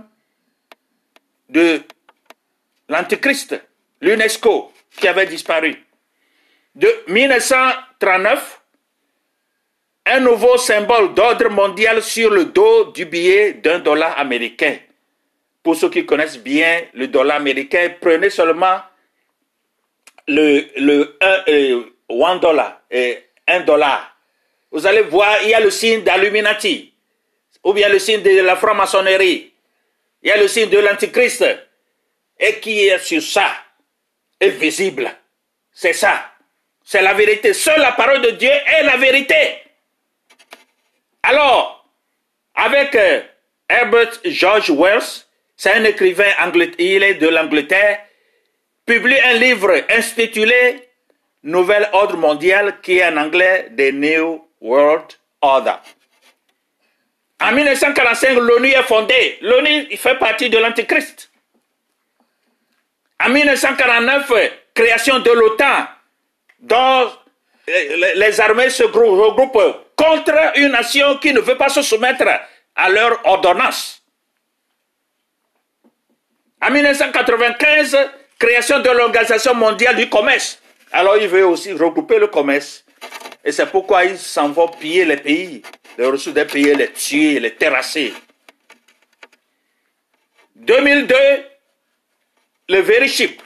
de 1.49 1.81
l'Antichrist, 2.89 3.55
l'UNESCO, 4.01 4.71
qui 4.97 5.07
avait 5.07 5.27
disparu. 5.27 5.75
De 6.73 6.89
1939, 7.07 8.61
un 10.07 10.19
nouveau 10.19 10.57
symbole 10.57 11.13
d'ordre 11.13 11.49
mondial 11.49 12.01
sur 12.03 12.29
le 12.31 12.45
dos 12.45 12.91
du 12.91 13.05
billet 13.05 13.53
d'un 13.53 13.79
dollar 13.79 14.17
américain. 14.19 14.77
Pour 15.63 15.75
ceux 15.75 15.89
qui 15.89 16.05
connaissent 16.05 16.37
bien 16.37 16.83
le 16.93 17.07
dollar 17.07 17.37
américain, 17.37 17.89
prenez 17.99 18.29
seulement 18.29 18.81
le, 20.27 20.67
le 20.77 21.17
1 21.21 21.43
euh, 21.47 22.39
dollar 22.39 22.81
et 22.89 23.23
1 23.47 23.61
dollar, 23.61 24.15
vous 24.71 24.85
allez 24.85 25.01
voir, 25.01 25.37
il 25.43 25.49
y 25.49 25.53
a 25.53 25.59
le 25.59 25.71
signe 25.71 26.03
d'Illuminati, 26.03 26.93
ou 27.63 27.73
bien 27.73 27.89
le 27.89 27.99
signe 27.99 28.21
de 28.21 28.41
la 28.41 28.55
franc-maçonnerie, 28.55 29.53
il 30.21 30.29
y 30.29 30.31
a 30.31 30.37
le 30.37 30.47
signe 30.47 30.69
de 30.69 30.79
l'Antichrist, 30.79 31.45
et 32.39 32.59
qui 32.59 32.87
est 32.87 32.99
sur 32.99 33.21
ça 33.21 33.49
est 34.39 34.49
visible. 34.49 35.11
C'est 35.71 35.93
ça. 35.93 36.31
C'est 36.83 37.01
la 37.01 37.13
vérité. 37.13 37.53
Seule 37.53 37.79
la 37.79 37.93
parole 37.93 38.21
de 38.21 38.31
Dieu 38.31 38.49
est 38.49 38.83
la 38.83 38.97
vérité. 38.97 39.61
Alors, 41.23 41.85
avec 42.53 42.95
euh, 42.95 43.21
Herbert 43.67 44.11
George 44.25 44.69
Wells, 44.69 45.25
c'est 45.57 45.73
un 45.73 45.83
écrivain 45.83 46.31
anglais, 46.39 46.71
il 46.77 47.03
est 47.03 47.15
de 47.15 47.27
l'Angleterre, 47.27 48.05
publie 48.85 49.19
un 49.19 49.33
livre 49.33 49.83
intitulé 49.89 50.81
Nouvel 51.43 51.87
ordre 51.93 52.17
mondial 52.17 52.81
qui 52.81 52.97
est 52.97 53.05
en 53.07 53.17
anglais 53.17 53.69
The 53.77 53.93
New 53.93 54.47
World 54.61 55.13
Order. 55.41 55.75
En 57.39 57.51
1945, 57.51 58.33
l'ONU 58.39 58.69
est 58.69 58.81
fondée. 58.83 59.37
L'ONU 59.41 59.95
fait 59.95 60.17
partie 60.17 60.49
de 60.49 60.57
l'Antichrist. 60.57 61.29
En 63.23 63.29
1949, 63.29 64.31
création 64.73 65.19
de 65.19 65.29
l'OTAN, 65.29 65.87
dont 66.61 67.11
les 67.67 68.41
armées 68.41 68.71
se 68.71 68.83
regroupent 68.83 69.85
contre 69.95 70.33
une 70.55 70.71
nation 70.71 71.17
qui 71.19 71.31
ne 71.31 71.41
veut 71.41 71.57
pas 71.57 71.69
se 71.69 71.83
soumettre 71.83 72.25
à 72.75 72.89
leur 72.89 73.23
ordonnance. 73.25 74.03
En 76.59 76.71
1995, 76.71 77.97
création 78.39 78.79
de 78.79 78.89
l'Organisation 78.89 79.53
mondiale 79.53 79.95
du 79.95 80.09
commerce. 80.09 80.59
Alors 80.91 81.17
il 81.17 81.27
veut 81.27 81.45
aussi 81.45 81.73
regrouper 81.73 82.19
le 82.19 82.27
commerce. 82.27 82.83
Et 83.43 83.51
c'est 83.51 83.65
pourquoi 83.67 84.05
ils 84.05 84.17
s'en 84.17 84.49
vont 84.49 84.67
piller 84.67 85.05
les 85.05 85.17
pays, 85.17 85.61
les 85.97 86.05
ressources 86.05 86.33
des 86.33 86.45
pays, 86.45 86.73
les 86.73 86.91
tuer, 86.91 87.39
les 87.39 87.53
terrasser. 87.53 88.13
2002, 90.55 91.15
le 92.69 92.79
Verichip, 92.79 93.41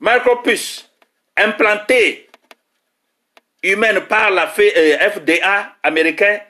micropus, 0.00 0.88
implanté 1.36 2.30
humaine 3.62 4.00
par 4.06 4.30
la 4.30 4.48
FDA 4.48 5.60
euh, 5.60 5.62
américain, 5.82 6.40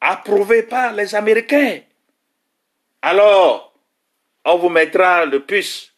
approuvé 0.00 0.62
par 0.62 0.92
les 0.92 1.14
Américains. 1.14 1.80
Alors, 3.02 3.72
on 4.44 4.56
vous 4.56 4.68
mettra 4.68 5.24
le 5.24 5.40
puce 5.40 5.92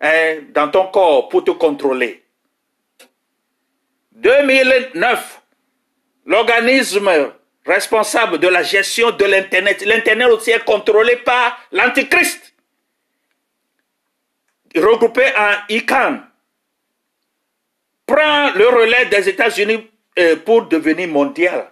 hein, 0.00 0.38
dans 0.52 0.70
ton 0.70 0.86
corps 0.88 1.28
pour 1.28 1.44
te 1.44 1.50
contrôler. 1.50 2.22
2009, 4.12 5.42
l'organisme 6.26 7.10
responsable 7.64 8.38
de 8.38 8.48
la 8.48 8.62
gestion 8.62 9.10
de 9.12 9.24
l'Internet, 9.24 9.82
l'Internet 9.84 10.28
aussi 10.28 10.50
est 10.50 10.64
contrôlé 10.64 11.16
par 11.16 11.58
l'Antichrist, 11.72 12.54
regroupé 14.76 15.24
en 15.36 15.52
ICANN, 15.68 16.22
prend 18.06 18.52
le 18.54 18.68
relais 18.68 19.06
des 19.06 19.28
États-Unis 19.28 19.88
euh, 20.18 20.36
pour 20.36 20.66
devenir 20.66 21.08
mondial. 21.08 21.70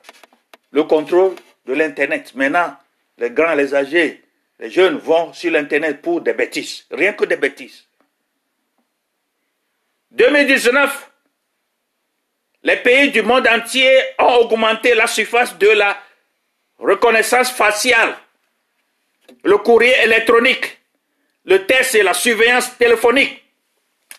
Le 0.71 0.85
contrôle 0.85 1.35
de 1.67 1.73
l'Internet. 1.73 2.35
Maintenant, 2.35 2.77
les 3.19 3.31
grands, 3.31 3.55
les 3.55 3.75
âgés, 3.75 4.23
les 4.61 4.71
jeunes 4.71 4.99
vont 4.99 5.33
sur 5.33 5.51
l'Internet 5.51 6.01
pour 6.01 6.21
des 6.21 6.35
bêtises. 6.35 6.87
Rien 6.91 7.13
que 7.13 7.25
des 7.25 7.37
bêtises. 7.37 7.88
2019, 10.13 11.11
les 12.63 12.77
pays 12.77 13.11
du 13.11 13.23
monde 13.23 13.47
entier 13.47 13.91
ont 14.19 14.37
augmenté 14.37 14.95
la 14.95 15.07
surface 15.07 15.57
de 15.59 15.69
la 15.69 15.97
reconnaissance 16.79 17.51
faciale, 17.51 18.17
le 19.45 19.59
courrier 19.59 19.95
électronique, 20.03 20.79
le 21.45 21.67
test 21.67 21.95
et 21.95 22.03
la 22.03 22.15
surveillance 22.15 22.77
téléphonique, 22.79 23.43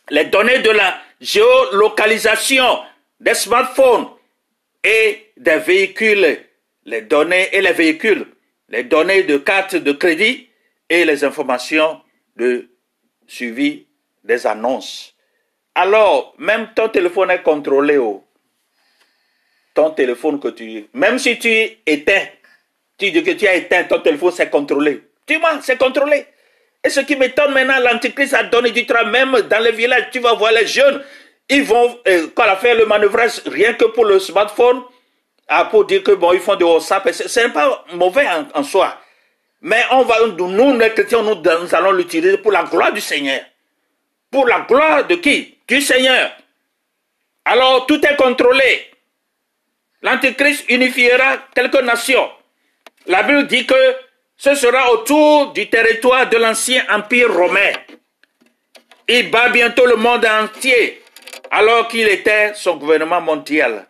les 0.10 0.25
données 0.25 0.60
de 0.60 0.71
la 0.71 1.02
géolocalisation 1.19 2.80
des 3.19 3.34
smartphones 3.34 4.08
et 4.84 5.32
des 5.38 5.58
véhicules, 5.58 6.39
les 6.86 7.02
données 7.02 7.49
et 7.52 7.62
les 7.62 7.73
véhicules, 7.73 8.25
les 8.69 8.84
données 8.84 9.23
de 9.23 9.38
cartes 9.38 9.75
de 9.75 9.91
crédit 9.91 10.49
et 10.89 11.06
les 11.06 11.23
informations 11.23 12.02
de 12.36 12.69
suivi 13.28 13.86
des 14.23 14.47
annonces. 14.47 15.15
Alors, 15.75 16.34
même 16.38 16.69
ton 16.75 16.89
téléphone 16.89 17.32
est 17.32 17.41
contrôlé. 17.41 17.97
Oh. 17.97 18.23
Ton 19.73 19.91
téléphone 19.91 20.39
que 20.39 20.49
tu... 20.49 20.88
Même 20.93 21.19
si 21.19 21.38
tu 21.39 21.49
éteins, 21.86 22.25
tu 22.97 23.12
dis 23.12 23.23
que 23.23 23.32
tu 23.32 23.47
as 23.47 23.55
éteint 23.55 23.84
ton 23.84 23.99
téléphone, 23.99 24.32
c'est 24.32 24.49
contrôlé. 24.49 25.03
Tu 25.25 25.38
vois, 25.38 25.62
c'est 25.62 25.77
contrôlé. 25.77 26.25
Et 26.84 26.89
ce 26.89 27.01
qui 27.01 27.15
m'étonne 27.15 27.53
maintenant, 27.53 27.79
l'Antichrist 27.79 28.34
a 28.34 28.43
donné 28.43 28.71
du 28.71 28.86
travail, 28.86 29.12
même 29.12 29.41
dans 29.49 29.60
les 29.60 29.71
villages, 29.71 30.10
tu 30.12 30.19
vas 30.19 30.34
voir 30.34 30.51
les 30.51 30.65
jeunes, 30.65 31.03
ils 31.49 31.63
vont, 31.63 31.99
euh, 32.08 32.27
quand 32.36 32.45
on 32.45 32.73
le 32.73 32.86
manœuvrage, 32.86 33.41
rien 33.45 33.73
que 33.73 33.86
pour 33.86 34.05
le 34.05 34.19
smartphone, 34.19 34.84
ah, 35.47 35.65
pour 35.65 35.86
dire 35.86 36.03
que 36.03 36.12
bon, 36.12 36.32
ils 36.34 36.39
font 36.39 36.55
du 36.55 36.63
WhatsApp, 36.63 37.12
ce 37.12 37.39
n'est 37.39 37.49
pas 37.49 37.84
mauvais 37.93 38.25
en, 38.53 38.63
soi. 38.63 38.97
Mais 39.62 39.84
on 39.91 40.03
va, 40.03 40.15
nous, 40.38 40.77
les 40.77 40.91
chrétiens, 40.91 41.23
nous, 41.23 41.36
nous 41.36 41.75
allons 41.75 41.91
l'utiliser 41.91 42.38
pour 42.38 42.51
la 42.51 42.63
gloire 42.63 42.93
du 42.93 43.01
Seigneur. 43.01 43.41
Pour 44.32 44.47
la 44.47 44.62
gloire 44.62 45.08
de 45.08 45.15
qui? 45.15 45.58
Du 45.69 45.82
Seigneur. 45.82 46.36
Alors, 47.45 47.86
tout 47.86 48.03
est 48.03 48.15
contrôlé. 48.15 48.89
L'Antichrist 50.01 50.65
unifiera 50.67 51.38
quelques 51.53 51.82
nations. 51.84 52.29
La 53.05 53.21
Bible 53.21 53.45
dit 53.45 53.67
que 53.67 53.95
ce 54.36 54.55
sera 54.55 54.91
autour 54.91 55.53
du 55.53 55.69
territoire 55.69 56.27
de 56.27 56.38
l'ancien 56.38 56.84
empire 56.89 57.32
romain. 57.32 57.71
Il 59.08 59.29
bat 59.29 59.49
bientôt 59.49 59.86
le 59.86 59.95
monde 59.95 60.25
entier, 60.25 61.03
alors 61.51 61.88
qu'il 61.88 62.08
était 62.08 62.53
son 62.55 62.77
gouvernement 62.77 63.21
mondial. 63.21 63.88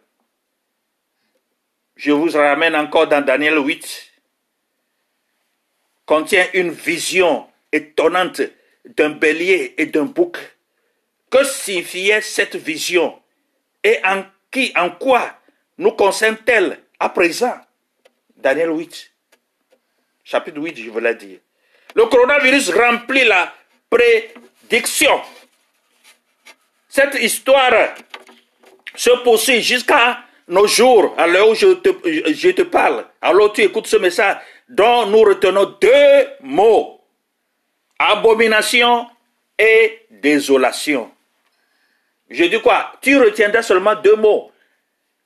Je 1.95 2.11
vous 2.11 2.31
ramène 2.31 2.75
encore 2.75 3.07
dans 3.07 3.23
Daniel 3.23 3.57
8, 3.57 4.11
contient 6.05 6.47
une 6.53 6.71
vision 6.71 7.47
étonnante 7.71 8.41
d'un 8.85 9.11
bélier 9.11 9.75
et 9.77 9.85
d'un 9.85 10.05
bouc. 10.05 10.37
Que 11.29 11.43
signifiait 11.43 12.21
cette 12.21 12.55
vision 12.55 13.19
et 13.83 13.99
en 14.05 14.23
qui, 14.51 14.73
en 14.75 14.89
quoi 14.89 15.35
nous 15.77 15.91
concerne-t-elle 15.91 16.79
à 16.99 17.09
présent? 17.09 17.55
Daniel 18.35 18.69
8 18.71 19.11
chapitre 20.29 20.59
8, 20.59 20.77
je 20.77 20.89
vous 20.91 20.99
l'ai 20.99 21.15
dit. 21.15 21.39
Le 21.95 22.05
coronavirus 22.05 22.71
remplit 22.71 23.25
la 23.25 23.51
prédiction. 23.89 25.19
Cette 26.87 27.15
histoire 27.15 27.95
se 28.95 29.09
poursuit 29.23 29.61
jusqu'à 29.63 30.19
nos 30.47 30.67
jours, 30.67 31.15
à 31.17 31.25
l'heure 31.25 31.49
où 31.49 31.55
je 31.55 31.73
te, 31.73 31.89
je 32.31 32.49
te 32.49 32.61
parle. 32.61 33.05
Alors 33.21 33.53
tu 33.53 33.61
écoutes 33.61 33.87
ce 33.87 33.97
message 33.97 34.37
dont 34.67 35.07
nous 35.07 35.21
retenons 35.21 35.75
deux 35.81 36.27
mots. 36.41 37.01
Abomination 37.97 39.07
et 39.57 40.05
désolation. 40.11 41.11
Je 42.29 42.45
dis 42.45 42.61
quoi? 42.61 42.93
Tu 43.01 43.17
retiendras 43.17 43.63
seulement 43.63 43.95
deux 43.95 44.15
mots. 44.15 44.51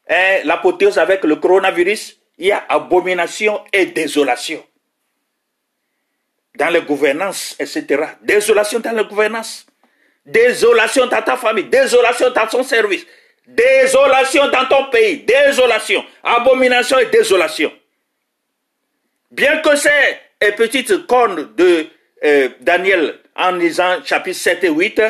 Hein, 0.09 0.41
l'apothéose 0.45 0.97
avec 0.97 1.23
le 1.23 1.35
coronavirus, 1.37 2.19
il 2.37 2.47
y 2.47 2.51
a 2.51 2.63
abomination 2.69 3.61
et 3.71 3.85
désolation 3.87 4.63
dans 6.55 6.69
les 6.69 6.81
gouvernances, 6.81 7.55
etc. 7.59 8.03
Désolation 8.21 8.79
dans 8.79 8.91
la 8.91 9.03
gouvernance. 9.03 9.65
Désolation 10.25 11.07
dans 11.07 11.21
ta 11.21 11.35
famille. 11.35 11.65
Désolation 11.65 12.29
dans 12.29 12.47
ton 12.47 12.63
service. 12.63 13.05
Désolation 13.47 14.47
dans 14.49 14.65
ton 14.67 14.85
pays. 14.89 15.17
Désolation. 15.23 16.05
Abomination 16.23 16.99
et 16.99 17.07
désolation. 17.07 17.71
Bien 19.31 19.59
que 19.61 19.75
ces 19.75 20.51
petites 20.51 21.07
cornes 21.07 21.53
de 21.55 21.87
euh, 22.23 22.49
Daniel 22.61 23.19
en 23.35 23.51
lisant 23.51 24.03
chapitre 24.05 24.37
7 24.37 24.63
et 24.65 24.69
8 24.69 25.01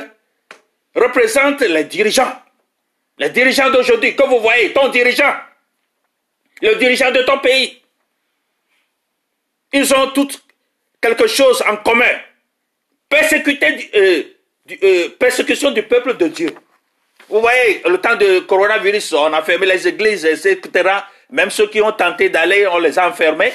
représentent 0.96 1.62
les 1.62 1.86
dirigeants. 1.86 2.34
Les 3.18 3.30
dirigeants 3.30 3.70
d'aujourd'hui, 3.70 4.16
que 4.16 4.24
vous 4.24 4.40
voyez, 4.40 4.74
ton 4.74 4.90
dirigeant, 4.90 5.34
le 6.62 6.76
dirigeant 6.76 7.12
de 7.12 7.22
ton 7.24 7.40
pays, 7.40 7.82
ils 9.72 9.94
ont 9.94 10.08
toutes 10.12 10.44
quelque 11.02 11.28
chose 11.28 11.64
en 11.68 11.78
commun. 11.78 12.16
Persécuter, 13.10 13.92
euh, 13.96 14.24
euh, 14.84 15.10
persécution 15.20 15.72
du 15.72 15.84
peuple 15.84 16.16
de 16.18 16.28
Dieu. 16.28 16.50
Vous 17.30 17.42
voyez, 17.42 17.82
le 17.86 17.98
temps 17.98 18.16
de 18.16 18.40
coronavirus, 18.40 19.14
on 19.14 19.34
a 19.34 19.42
fermé 19.42 19.66
les 19.66 19.88
églises, 19.88 20.26
etc. 20.26 20.90
Même 21.30 21.50
ceux 21.50 21.68
qui 21.68 21.82
ont 21.82 21.92
tenté 21.92 22.30
d'aller, 22.30 22.68
on 22.68 22.80
les 22.80 22.98
a 22.98 23.08
enfermés. 23.08 23.54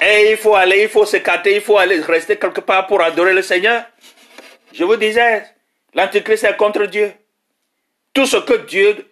Et 0.00 0.32
il 0.32 0.36
faut 0.36 0.54
aller, 0.54 0.82
il 0.82 0.88
faut 0.88 1.06
s'écarter, 1.06 1.56
il 1.56 1.60
faut 1.60 1.78
aller 1.78 2.00
rester 2.00 2.36
quelque 2.36 2.60
part 2.60 2.86
pour 2.86 3.00
adorer 3.02 3.32
le 3.32 3.42
Seigneur. 3.42 3.84
Je 4.72 4.84
vous 4.84 4.96
disais, 4.96 5.44
l'Antichrist 5.94 6.44
est 6.44 6.56
contre 6.56 6.86
Dieu. 6.86 7.12
Tout 8.12 8.26
ce 8.26 8.36
que 8.36 8.64
Dieu 8.66 9.06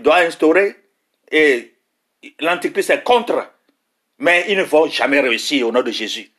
doit 0.00 0.18
instaurer, 0.18 0.74
et 1.30 1.74
l'Antichrist 2.40 2.90
est 2.90 3.02
contre. 3.02 3.50
Mais 4.18 4.46
ils 4.48 4.56
ne 4.56 4.62
vont 4.62 4.88
jamais 4.88 5.20
réussir 5.20 5.68
au 5.68 5.72
nom 5.72 5.82
de 5.82 5.90
Jésus. 5.90 6.30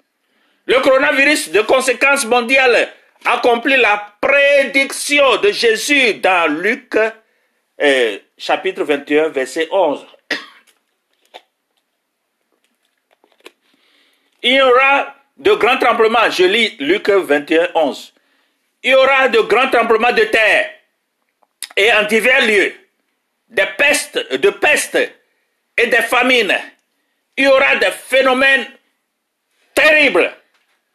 Le 0.65 0.79
coronavirus 0.79 1.51
de 1.51 1.61
conséquences 1.61 2.25
mondiales 2.25 2.89
accomplit 3.25 3.77
la 3.77 4.13
prédiction 4.19 5.37
de 5.37 5.51
Jésus 5.51 6.15
dans 6.15 6.51
Luc 6.51 6.95
euh, 7.81 8.17
chapitre 8.37 8.83
21, 8.83 9.29
verset 9.29 9.67
11. 9.71 10.05
il 14.43 14.53
y 14.53 14.61
aura 14.61 15.15
de 15.37 15.51
grands 15.53 15.77
tremblements. 15.77 16.29
Je 16.29 16.43
lis 16.43 16.75
Luc 16.79 17.09
21, 17.09 17.69
11. 17.75 18.13
Il 18.85 18.91
y 18.91 18.95
aura 18.95 19.27
de 19.29 19.39
grands 19.39 19.71
tremblements 19.71 20.11
de 20.11 20.25
terre 20.25 20.69
et 21.75 21.91
en 21.91 22.03
divers 22.03 22.45
lieux, 22.45 22.75
des 23.49 23.65
pestes, 23.79 24.31
de 24.31 24.49
pestes 24.51 24.99
et 25.75 25.87
des 25.87 26.03
famines. 26.03 26.55
Il 27.35 27.45
y 27.45 27.47
aura 27.47 27.77
des 27.77 27.89
phénomènes 27.89 28.67
terribles 29.73 30.31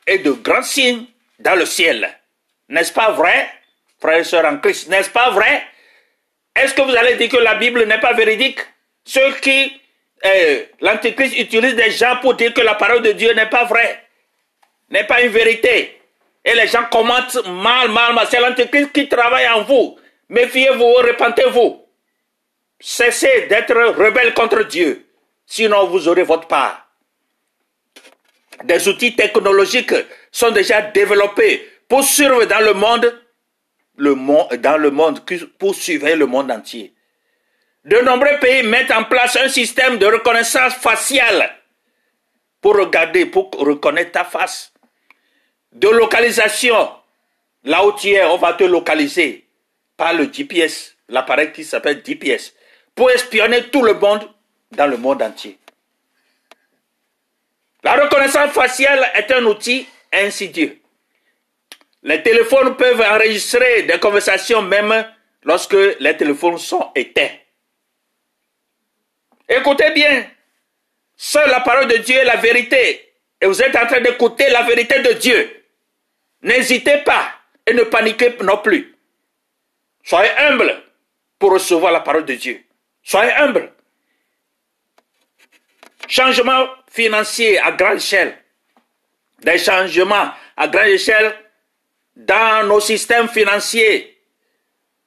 et 0.07 0.19
de 0.19 0.31
grands 0.31 0.63
signes 0.63 1.05
dans 1.41 1.57
le 1.57 1.67
ciel. 1.67 2.09
N'est-ce 2.69 2.93
pas 2.93 3.11
vrai, 3.11 3.51
frères 4.01 4.19
et 4.19 4.25
sœurs 4.25 4.45
en 4.45 4.59
Christ? 4.59 4.89
N'est-ce 4.89 5.11
pas 5.11 5.31
vrai? 5.31 5.67
Est-ce 6.55 6.73
que 6.75 6.83
vous 6.83 6.95
allez 6.95 7.17
dire 7.17 7.29
que 7.29 7.39
la 7.39 7.57
Bible 7.57 7.85
n'est 7.87 7.99
pas 7.99 8.13
véridique? 8.13 8.61
Ceux 9.05 9.35
qui, 9.41 9.81
euh, 10.25 10.65
l'Antichrist 10.81 11.37
utilise 11.37 11.75
des 11.75 11.91
gens 11.91 12.19
pour 12.19 12.35
dire 12.35 12.55
que 12.55 12.61
la 12.61 12.77
parole 12.77 13.03
de 13.03 13.11
Dieu 13.13 13.33
n'est 13.33 13.51
pas 13.51 13.65
vraie, 13.65 14.05
n'est 14.91 15.09
pas 15.09 15.23
une 15.23 15.33
vérité. 15.33 16.00
Et 16.45 16.55
les 16.55 16.67
gens 16.67 16.85
commentent 16.91 17.45
mal, 17.47 17.91
mal, 17.91 18.15
mal. 18.15 18.27
C'est 18.31 18.41
l'Antichrist 18.41 18.93
qui 18.93 19.09
travaille 19.09 19.49
en 19.49 19.63
vous. 19.63 19.99
Méfiez-vous, 20.29 20.93
repentez-vous. 20.95 21.85
Cessez 22.79 23.47
d'être 23.49 23.75
rebelle 23.75 24.33
contre 24.33 24.63
Dieu. 24.65 25.07
Sinon, 25.45 25.87
vous 25.87 26.09
aurez 26.09 26.23
votre 26.23 26.47
part. 26.47 26.87
Des 28.65 28.89
outils 28.89 29.17
technologiques 29.17 29.95
sont 30.31 30.51
déjà 30.51 30.83
développés 30.83 31.69
pour 31.89 32.05
suivre 32.05 32.45
dans 32.45 32.61
le 32.61 32.75
monde, 32.75 33.21
le 33.97 34.15
dans 34.59 34.77
le 34.77 34.91
monde, 34.91 35.21
pour 35.59 35.75
suivre 35.75 36.09
le 36.09 36.27
monde 36.27 36.51
entier. 36.51 36.95
De 37.85 37.99
nombreux 37.99 38.39
pays 38.41 38.63
mettent 38.63 38.91
en 38.91 39.05
place 39.05 39.37
un 39.37 39.49
système 39.49 39.99
de 39.99 40.07
reconnaissance 40.07 40.75
faciale 40.75 41.51
pour 42.61 42.77
regarder, 42.77 43.27
pour 43.27 43.51
reconnaître 43.53 44.13
ta 44.13 44.25
face. 44.25 44.70
De 45.73 45.89
localisation, 45.89 46.91
là 47.65 47.87
où 47.87 47.93
tu 47.93 48.11
es, 48.11 48.25
on 48.25 48.37
va 48.37 48.55
te 48.55 48.65
localiser 48.65 49.47
par 49.97 50.15
le 50.15 50.33
GPS, 50.33 50.97
l'appareil 51.09 51.53
qui 51.53 51.65
s'appelle 51.65 52.03
GPS, 52.05 52.55
pour 52.95 53.11
espionner 53.11 53.69
tout 53.71 53.83
le 53.83 53.95
monde 53.95 54.29
dans 54.73 54.87
le 54.87 54.97
monde 54.97 55.23
entier. 55.23 55.59
La 57.83 57.95
reconnaissance 57.95 58.53
faciale 58.53 59.11
est 59.15 59.31
un 59.33 59.45
outil 59.45 59.87
insidieux. 60.13 60.79
Les 62.03 62.23
téléphones 62.23 62.77
peuvent 62.77 63.01
enregistrer 63.01 63.83
des 63.83 63.99
conversations 63.99 64.63
même 64.63 65.07
lorsque 65.45 65.77
les 66.01 66.17
téléphones 66.17 66.59
sont 66.59 66.91
éteints. 66.95 67.31
Écoutez 69.49 69.91
bien, 69.93 70.27
seule 71.17 71.51
la 71.51 71.61
parole 71.61 71.89
de 71.89 71.97
Dieu 71.99 72.17
est 72.17 72.25
la 72.25 72.37
vérité. 72.37 73.15
Et 73.41 73.47
vous 73.47 73.63
êtes 73.63 73.75
en 73.77 73.87
train 73.87 74.01
d'écouter 74.01 74.49
la 74.51 74.63
vérité 74.63 75.01
de 75.01 75.13
Dieu. 75.15 75.60
N'hésitez 76.43 76.99
pas 76.99 77.33
et 77.67 77.75
ne 77.75 77.83
paniquez 77.83 78.37
non 78.43 78.59
plus. 78.59 78.95
Soyez 80.03 80.31
humble 80.39 80.83
pour 81.39 81.53
recevoir 81.53 81.93
la 81.93 82.01
parole 82.01 82.25
de 82.25 82.35
Dieu. 82.35 82.65
Soyez 83.03 83.33
humble. 83.33 83.73
Changement 86.09 86.67
financier 86.91 87.59
à 87.59 87.73
grande 87.73 87.99
échelle. 87.99 88.37
Des 89.41 89.59
changements 89.59 90.31
à 90.57 90.69
grande 90.69 90.89
échelle 90.89 91.35
dans 92.17 92.67
nos 92.67 92.81
systèmes 92.81 93.29
financiers 93.29 94.21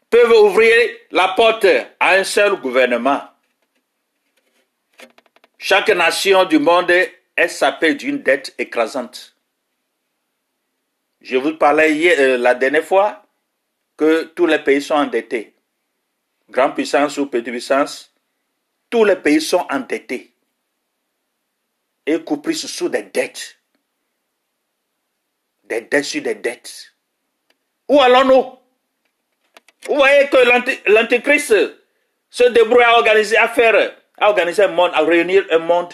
peuvent 0.10 0.32
ouvrir 0.32 0.74
la 1.12 1.30
porte 1.30 1.66
à 2.00 2.14
un 2.14 2.24
seul 2.24 2.56
gouvernement. 2.56 3.22
Chaque 5.58 5.90
nation 5.90 6.46
du 6.46 6.60
monde 6.60 6.92
est 6.92 7.48
sapée 7.48 7.96
d'une 7.96 8.22
dette 8.22 8.54
écrasante. 8.58 9.33
Je 11.24 11.38
vous 11.38 11.56
parlais 11.56 11.94
hier, 11.94 12.20
euh, 12.20 12.38
la 12.38 12.54
dernière 12.54 12.84
fois 12.84 13.26
que 13.96 14.26
tous 14.26 14.46
les 14.46 14.60
pays 14.60 14.82
sont 14.82 14.96
endettés. 14.96 15.56
Grande 16.50 16.76
puissance 16.76 17.18
ou 17.18 17.28
petite 17.28 17.50
puissance, 17.50 18.14
tous 18.90 19.06
les 19.06 19.16
pays 19.16 19.40
sont 19.40 19.66
endettés 19.72 20.36
et 22.06 22.22
coupés 22.22 22.54
sous 22.54 22.90
des 22.90 23.04
dettes. 23.04 23.58
Des 25.64 25.80
dettes 25.82 26.04
sur 26.04 26.22
des 26.22 26.36
dettes. 26.36 26.94
Où 27.88 28.02
allons-nous? 28.02 28.60
Vous 29.88 29.96
voyez 29.96 30.28
que 30.28 30.92
l'Antéchrist 30.92 31.56
se 32.30 32.44
débrouille 32.50 32.84
à 32.84 32.98
organiser, 32.98 33.38
à 33.38 33.46
à 34.18 34.30
organiser 34.30 34.64
un 34.64 34.68
monde, 34.68 34.92
à 34.94 35.02
réunir 35.02 35.46
un 35.52 35.60
monde 35.60 35.94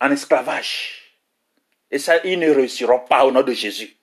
en 0.00 0.10
esclavage. 0.12 0.99
Et 1.90 1.98
ça, 1.98 2.18
ils 2.24 2.38
ne 2.38 2.50
réussiront 2.50 3.00
pas 3.00 3.24
au 3.24 3.32
nom 3.32 3.42
de 3.42 3.52
Jésus. 3.52 3.96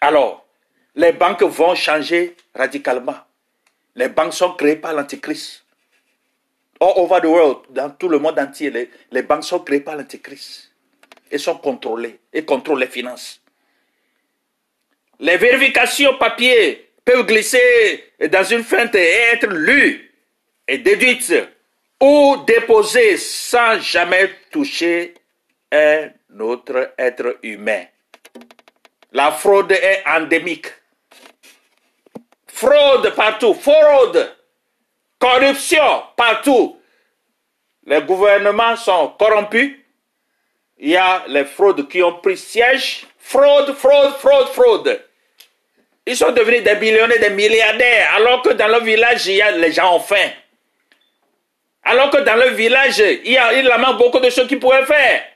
Alors, 0.00 0.46
les 0.94 1.12
banques 1.12 1.42
vont 1.42 1.74
changer 1.74 2.36
radicalement. 2.54 3.16
Les 3.94 4.08
banques 4.08 4.32
sont 4.32 4.54
créées 4.54 4.76
par 4.76 4.94
l'Antichrist. 4.94 5.64
All 6.80 6.92
over 6.96 7.20
the 7.20 7.26
world, 7.26 7.58
dans 7.70 7.90
tout 7.90 8.08
le 8.08 8.18
monde 8.18 8.38
entier, 8.38 8.70
les, 8.70 8.90
les 9.10 9.22
banques 9.22 9.44
sont 9.44 9.60
créées 9.60 9.80
par 9.80 9.96
l'Antichrist. 9.96 10.72
Et 11.30 11.38
sont 11.38 11.58
contrôlées, 11.58 12.18
et 12.32 12.44
contrôlent 12.44 12.80
les 12.80 12.86
finances. 12.86 13.40
Les 15.20 15.36
vérifications 15.36 16.16
papier 16.16 16.90
peuvent 17.04 17.26
glisser 17.26 18.12
dans 18.30 18.42
une 18.42 18.64
fente 18.64 18.94
et 18.94 19.12
être 19.32 19.46
lues 19.48 20.12
et 20.66 20.78
déduites 20.78 21.34
ou 22.00 22.36
déposées 22.46 23.18
sans 23.18 23.78
jamais 23.80 24.30
toucher 24.50 25.14
un 25.72 26.10
autre 26.38 26.94
être 26.98 27.38
humain. 27.42 27.84
La 29.12 29.32
fraude 29.32 29.72
est 29.72 30.02
endémique. 30.06 30.66
Fraude 32.46 33.14
partout, 33.14 33.54
fraude, 33.54 34.36
corruption 35.18 36.02
partout. 36.16 36.80
Les 37.86 38.02
gouvernements 38.02 38.76
sont 38.76 39.14
corrompus. 39.18 39.76
Il 40.78 40.90
y 40.90 40.96
a 40.96 41.24
les 41.28 41.44
fraudes 41.44 41.88
qui 41.88 42.02
ont 42.02 42.20
pris 42.20 42.36
siège. 42.36 43.06
Fraude, 43.18 43.74
fraude, 43.74 44.14
fraude, 44.16 44.48
fraude. 44.48 45.04
Ils 46.06 46.16
sont 46.16 46.32
devenus 46.32 46.62
des 46.62 46.74
millionnaires, 46.76 47.20
des 47.20 47.30
milliardaires, 47.30 48.14
alors 48.16 48.42
que 48.42 48.50
dans 48.50 48.68
le 48.68 48.80
village, 48.80 49.26
il 49.26 49.36
y 49.36 49.42
a, 49.42 49.50
les 49.52 49.72
gens 49.72 49.94
ont 49.94 50.00
faim. 50.00 50.30
Alors 51.82 52.10
que 52.10 52.18
dans 52.18 52.36
le 52.36 52.50
village, 52.50 52.98
il 52.98 53.30
y 53.30 53.38
a, 53.38 53.52
il 53.52 53.68
manque 53.78 53.98
beaucoup 53.98 54.18
de 54.18 54.30
choses 54.30 54.48
qu'ils 54.48 54.58
pouvaient 54.58 54.84
faire. 54.84 55.29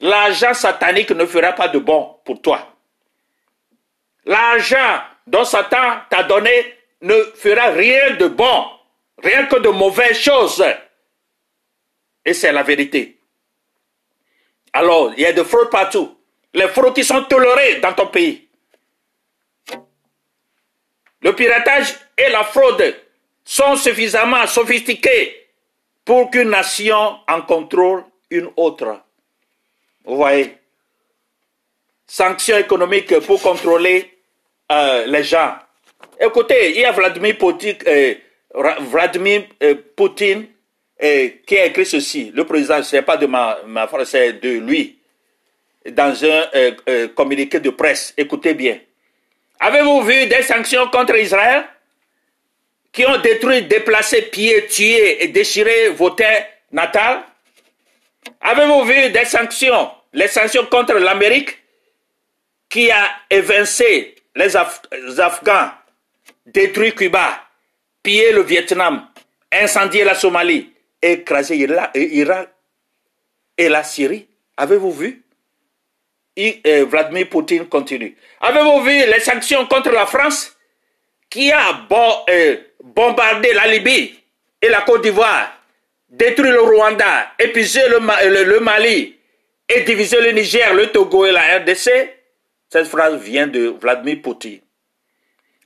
L'argent 0.00 0.54
satanique 0.54 1.10
ne 1.10 1.26
fera 1.26 1.52
pas 1.52 1.68
de 1.68 1.78
bon 1.78 2.16
pour 2.24 2.40
toi. 2.40 2.74
L'argent 4.24 5.02
dont 5.26 5.44
Satan 5.44 6.00
t'a 6.08 6.22
donné 6.22 6.74
ne 7.02 7.14
fera 7.34 7.68
rien 7.68 8.16
de 8.16 8.28
bon, 8.28 8.64
rien 9.22 9.46
que 9.46 9.56
de 9.56 9.68
mauvaises 9.68 10.18
choses. 10.18 10.64
Et 12.24 12.34
c'est 12.34 12.52
la 12.52 12.62
vérité. 12.62 13.18
Alors, 14.72 15.12
il 15.16 15.22
y 15.22 15.26
a 15.26 15.32
des 15.32 15.44
fraudes 15.44 15.70
partout. 15.70 16.16
Les 16.54 16.68
fraudes 16.68 16.94
qui 16.94 17.04
sont 17.04 17.24
tolérées 17.24 17.80
dans 17.80 17.92
ton 17.92 18.06
pays. 18.06 18.48
Le 21.22 21.34
piratage 21.34 21.94
et 22.16 22.30
la 22.30 22.44
fraude 22.44 22.96
sont 23.44 23.76
suffisamment 23.76 24.46
sophistiqués 24.46 25.48
pour 26.04 26.30
qu'une 26.30 26.50
nation 26.50 27.18
en 27.28 27.42
contrôle 27.42 28.04
une 28.30 28.50
autre. 28.56 29.02
Vous 30.04 30.16
voyez 30.16 30.56
Sanctions 32.06 32.58
économiques 32.58 33.20
pour 33.20 33.40
contrôler 33.40 34.18
euh, 34.72 35.06
les 35.06 35.22
gens. 35.22 35.54
Écoutez, 36.18 36.70
il 36.70 36.80
y 36.80 36.84
a 36.84 36.90
Vladimir 36.90 37.38
Poutine, 37.38 37.76
euh, 37.86 38.14
euh, 41.02 41.28
qui 41.46 41.56
a 41.56 41.66
écrit 41.66 41.86
ceci. 41.86 42.32
Le 42.34 42.44
président, 42.44 42.82
ce 42.82 42.96
n'est 42.96 43.02
pas 43.02 43.16
de 43.16 43.26
ma, 43.26 43.60
ma 43.66 43.88
c'est 44.04 44.34
de 44.34 44.58
lui. 44.58 44.98
Dans 45.92 46.14
un 46.24 47.06
communiqué 47.14 47.58
de 47.58 47.70
presse. 47.70 48.12
Écoutez 48.16 48.52
bien. 48.54 48.78
Avez-vous 49.60 50.02
vu 50.02 50.26
des 50.26 50.42
sanctions 50.42 50.88
contre 50.88 51.16
Israël? 51.16 51.64
Qui 52.92 53.06
ont 53.06 53.18
détruit, 53.20 53.62
déplacé, 53.62 54.22
pillé, 54.22 54.66
tué 54.66 55.22
et 55.24 55.28
déchiré 55.28 55.88
vos 55.90 56.10
terres 56.10 56.46
natales? 56.72 57.22
Avez-vous 58.40 58.84
vu 58.84 59.10
des 59.10 59.24
sanctions, 59.24 59.90
les 60.12 60.28
sanctions 60.28 60.66
contre 60.66 60.94
l'Amérique 60.94 61.58
qui 62.68 62.90
a 62.90 63.08
évincé 63.28 64.14
les, 64.36 64.56
Afghans, 64.56 65.70
détruit 66.46 66.94
Cuba, 66.94 67.42
pillé 68.02 68.32
le 68.32 68.42
Vietnam, 68.42 69.06
incendié 69.52 70.04
la 70.04 70.14
Somalie, 70.14 70.72
écrasé 71.02 71.56
l'Irak 71.56 72.50
et 73.56 73.68
la 73.68 73.82
Syrie? 73.82 74.26
Avez-vous 74.56 74.92
vu? 74.92 75.22
Euh, 76.38 76.86
Vladimir 76.88 77.28
Poutine 77.28 77.66
continue. 77.66 78.16
Avez-vous 78.40 78.82
vu 78.82 78.92
les 78.92 79.20
sanctions 79.20 79.66
contre 79.66 79.90
la 79.90 80.06
France 80.06 80.56
qui 81.28 81.52
a 81.52 81.86
euh, 82.30 82.56
bombardé 82.82 83.52
la 83.52 83.66
Libye 83.66 84.18
et 84.62 84.68
la 84.68 84.82
Côte 84.82 85.02
d'Ivoire? 85.02 85.59
Détruire 86.10 86.52
le 86.52 86.60
Rwanda, 86.62 87.32
épuiser 87.38 87.88
le, 87.88 88.60
Mali 88.60 89.16
et 89.68 89.80
diviser 89.82 90.20
le 90.20 90.32
Niger, 90.32 90.74
le 90.74 90.90
Togo 90.90 91.24
et 91.26 91.32
la 91.32 91.58
RDC, 91.58 91.90
cette 92.68 92.86
phrase 92.88 93.16
vient 93.20 93.46
de 93.46 93.68
Vladimir 93.80 94.22
Poutine. 94.22 94.60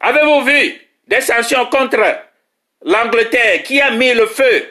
Avez-vous 0.01 0.43
vu 0.45 0.81
des 1.07 1.21
sanctions 1.21 1.67
contre 1.67 2.03
l'Angleterre 2.83 3.63
qui 3.63 3.81
a 3.81 3.91
mis 3.93 4.13
le 4.13 4.27
feu 4.27 4.69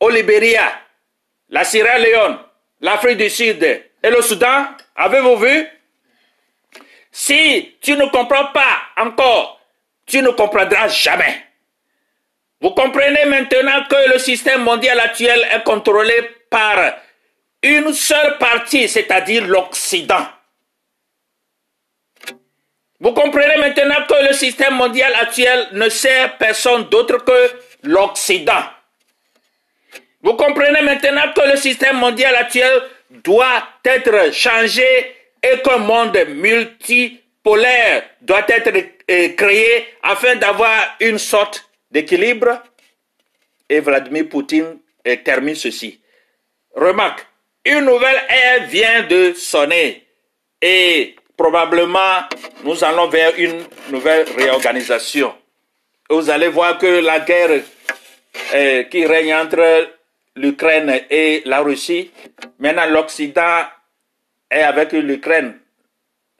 au 0.00 0.08
Libéria, 0.08 0.72
la 1.48 1.64
Sierra 1.64 1.98
Leone, 1.98 2.38
l'Afrique 2.80 3.18
du 3.18 3.28
Sud 3.28 3.62
et 3.62 4.10
le 4.10 4.22
Soudan? 4.22 4.66
Avez-vous 4.94 5.36
vu? 5.36 5.66
Si 7.10 7.76
tu 7.80 7.96
ne 7.96 8.06
comprends 8.06 8.52
pas 8.52 8.82
encore, 8.96 9.60
tu 10.06 10.22
ne 10.22 10.30
comprendras 10.30 10.88
jamais. 10.88 11.47
Vous 12.60 12.70
comprenez 12.70 13.24
maintenant 13.26 13.84
que 13.88 14.12
le 14.12 14.18
système 14.18 14.62
mondial 14.62 14.98
actuel 14.98 15.46
est 15.52 15.62
contrôlé 15.62 16.14
par 16.50 16.94
une 17.62 17.92
seule 17.92 18.38
partie, 18.38 18.88
c'est-à-dire 18.88 19.46
l'Occident. 19.46 20.26
Vous 23.00 23.12
comprenez 23.12 23.56
maintenant 23.58 24.04
que 24.08 24.26
le 24.26 24.32
système 24.32 24.74
mondial 24.74 25.12
actuel 25.14 25.68
ne 25.72 25.88
sert 25.88 26.36
personne 26.36 26.84
d'autre 26.88 27.24
que 27.24 27.52
l'Occident. 27.84 28.64
Vous 30.22 30.34
comprenez 30.34 30.82
maintenant 30.82 31.32
que 31.32 31.48
le 31.48 31.56
système 31.56 31.96
mondial 31.96 32.34
actuel 32.34 32.82
doit 33.10 33.68
être 33.84 34.32
changé 34.34 34.84
et 35.42 35.60
qu'un 35.62 35.78
monde 35.78 36.18
multipolaire 36.28 38.02
doit 38.20 38.44
être 38.48 38.72
euh, 39.10 39.28
créé 39.36 39.86
afin 40.02 40.34
d'avoir 40.34 40.96
une 40.98 41.18
sorte 41.18 41.67
d'équilibre. 41.90 42.62
Et 43.68 43.80
Vladimir 43.80 44.28
Poutine 44.28 44.78
termine 45.24 45.54
ceci. 45.54 46.00
Remarque, 46.74 47.26
une 47.64 47.84
nouvelle 47.84 48.20
ère 48.28 48.66
vient 48.66 49.02
de 49.02 49.32
sonner 49.34 50.06
et 50.60 51.16
probablement 51.36 52.20
nous 52.64 52.82
allons 52.84 53.08
vers 53.08 53.32
une 53.38 53.62
nouvelle 53.90 54.26
réorganisation. 54.36 55.34
Vous 56.10 56.30
allez 56.30 56.48
voir 56.48 56.78
que 56.78 56.86
la 56.86 57.20
guerre 57.20 57.62
euh, 58.54 58.82
qui 58.84 59.04
règne 59.06 59.34
entre 59.34 59.88
l'Ukraine 60.36 61.02
et 61.10 61.42
la 61.44 61.60
Russie, 61.60 62.10
maintenant 62.58 62.86
l'Occident 62.86 63.64
est 64.50 64.62
avec 64.62 64.92
l'Ukraine. 64.92 65.58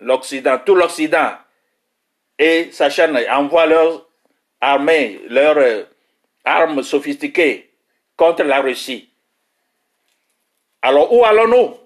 L'Occident, 0.01 0.59
tout 0.65 0.75
l'Occident 0.75 1.33
et 2.39 2.71
sa 2.73 2.89
chaîne 2.89 3.19
envoie 3.31 3.67
leurs 3.67 4.08
armées, 4.61 5.21
leurs 5.29 5.59
euh, 5.59 5.85
armes 6.45 6.83
sophistiquées 6.83 7.71
contre 8.17 8.43
la 8.43 8.61
Russie. 8.61 9.09
Alors 10.83 11.13
où 11.13 11.25
allons-nous? 11.25 11.77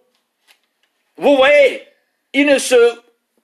Vous 1.16 1.36
voyez, 1.36 1.86
ils 2.32 2.46
ne 2.46 2.58
se 2.58 3.00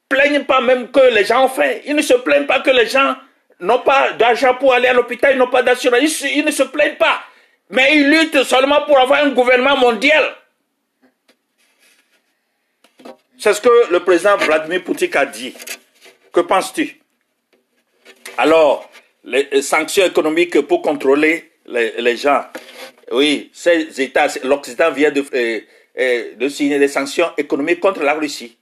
plaignent 0.09 0.45
pas 0.45 0.61
même 0.61 0.91
que 0.91 1.01
les 1.13 1.25
gens 1.25 1.45
ont 1.45 1.49
fait. 1.49 1.83
Ils 1.87 1.95
ne 1.95 2.03
se 2.03 2.15
plaignent 2.15 2.47
pas 2.47 2.61
que 2.61 2.71
les 2.71 2.87
gens 2.87 3.17
n'ont 3.61 3.81
pas 3.81 4.13
d'argent 4.13 4.55
pour 4.55 4.73
aller 4.73 4.89
à 4.89 4.93
l'hôpital, 4.93 5.35
ils 5.35 5.39
n'ont 5.39 5.51
pas 5.51 5.63
d'assurance. 5.63 6.21
Ils, 6.23 6.45
ne 6.45 6.51
se 6.51 6.63
plaignent 6.63 6.97
pas. 6.97 7.23
Mais 7.71 7.97
ils 7.97 8.09
luttent 8.09 8.45
seulement 8.45 8.83
pour 8.87 8.99
avoir 8.99 9.23
un 9.23 9.31
gouvernement 9.31 9.77
mondial. 9.77 10.35
C'est 13.39 13.55
ce 13.55 13.61
que 13.61 13.93
le 13.93 14.01
président 14.01 14.37
Vladimir 14.37 14.83
Poutine 14.83 15.17
a 15.17 15.27
dit. 15.27 15.55
Que 16.33 16.41
penses-tu? 16.41 17.01
Alors, 18.37 18.91
les 19.29 19.63
sanctions 19.63 20.05
économiques 20.05 20.61
pour 20.63 20.83
contrôler 20.83 21.53
les, 21.67 22.17
gens. 22.17 22.45
Oui, 23.11 23.51
ces 23.53 24.01
États, 24.01 24.29
l'Occident 24.45 24.91
vient 24.91 25.11
de, 25.11 25.25
euh, 25.35 25.61
euh, 25.99 26.35
de 26.37 26.49
signer 26.49 26.79
des 26.79 26.89
sanctions 26.89 27.31
économiques 27.37 27.81
contre 27.81 28.03
la 28.03 28.15
Russie. 28.15 28.57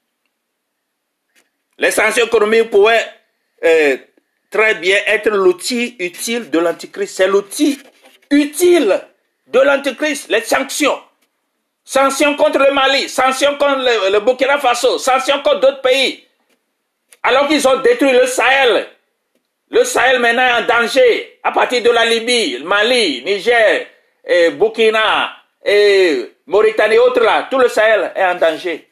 Les 1.79 1.91
sanctions 1.91 2.27
économiques 2.27 2.71
pourraient 2.71 3.07
euh, 3.65 3.97
très 4.51 4.75
bien 4.77 4.99
être 5.07 5.31
l'outil 5.31 5.97
utile 5.99 6.51
de 6.51 6.59
l'Antichrist. 6.59 7.17
C'est 7.17 7.29
l'outil 7.29 7.79
utile 8.31 9.01
de 9.47 9.61
l'Antichrist, 9.61 10.29
les 10.29 10.43
sanctions. 10.43 10.99
Sanctions 11.85 12.35
contre 12.35 12.59
le 12.59 12.73
Mali, 12.73 13.09
sanctions 13.09 13.57
contre 13.57 13.79
le, 14.11 14.19
Burkina 14.21 14.59
Faso, 14.59 14.99
sanctions 14.99 15.41
contre 15.43 15.61
d'autres 15.61 15.83
pays. 15.83 16.25
Alors 17.23 17.47
qu'ils 17.47 17.67
ont 17.69 17.81
détruit 17.81 18.13
le 18.13 18.27
Sahel. 18.27 18.87
Le 19.71 19.85
Sahel 19.85 20.21
maintenant 20.21 20.47
est 20.47 20.63
en 20.63 20.67
danger 20.67 21.41
à 21.43 21.53
partir 21.53 21.83
de 21.83 21.91
la 21.91 22.05
Libye, 22.05 22.59
le 22.59 22.65
Mali, 22.65 23.23
Niger, 23.25 23.87
et 24.25 24.51
Burkina, 24.51 25.37
et 25.65 26.35
Mauritanie 26.47 26.95
et 26.95 26.99
autres 26.99 27.23
là. 27.23 27.49
Tout 27.51 27.59
le 27.59 27.69
Sahel 27.69 28.13
est 28.15 28.25
en 28.25 28.37
danger. 28.37 28.89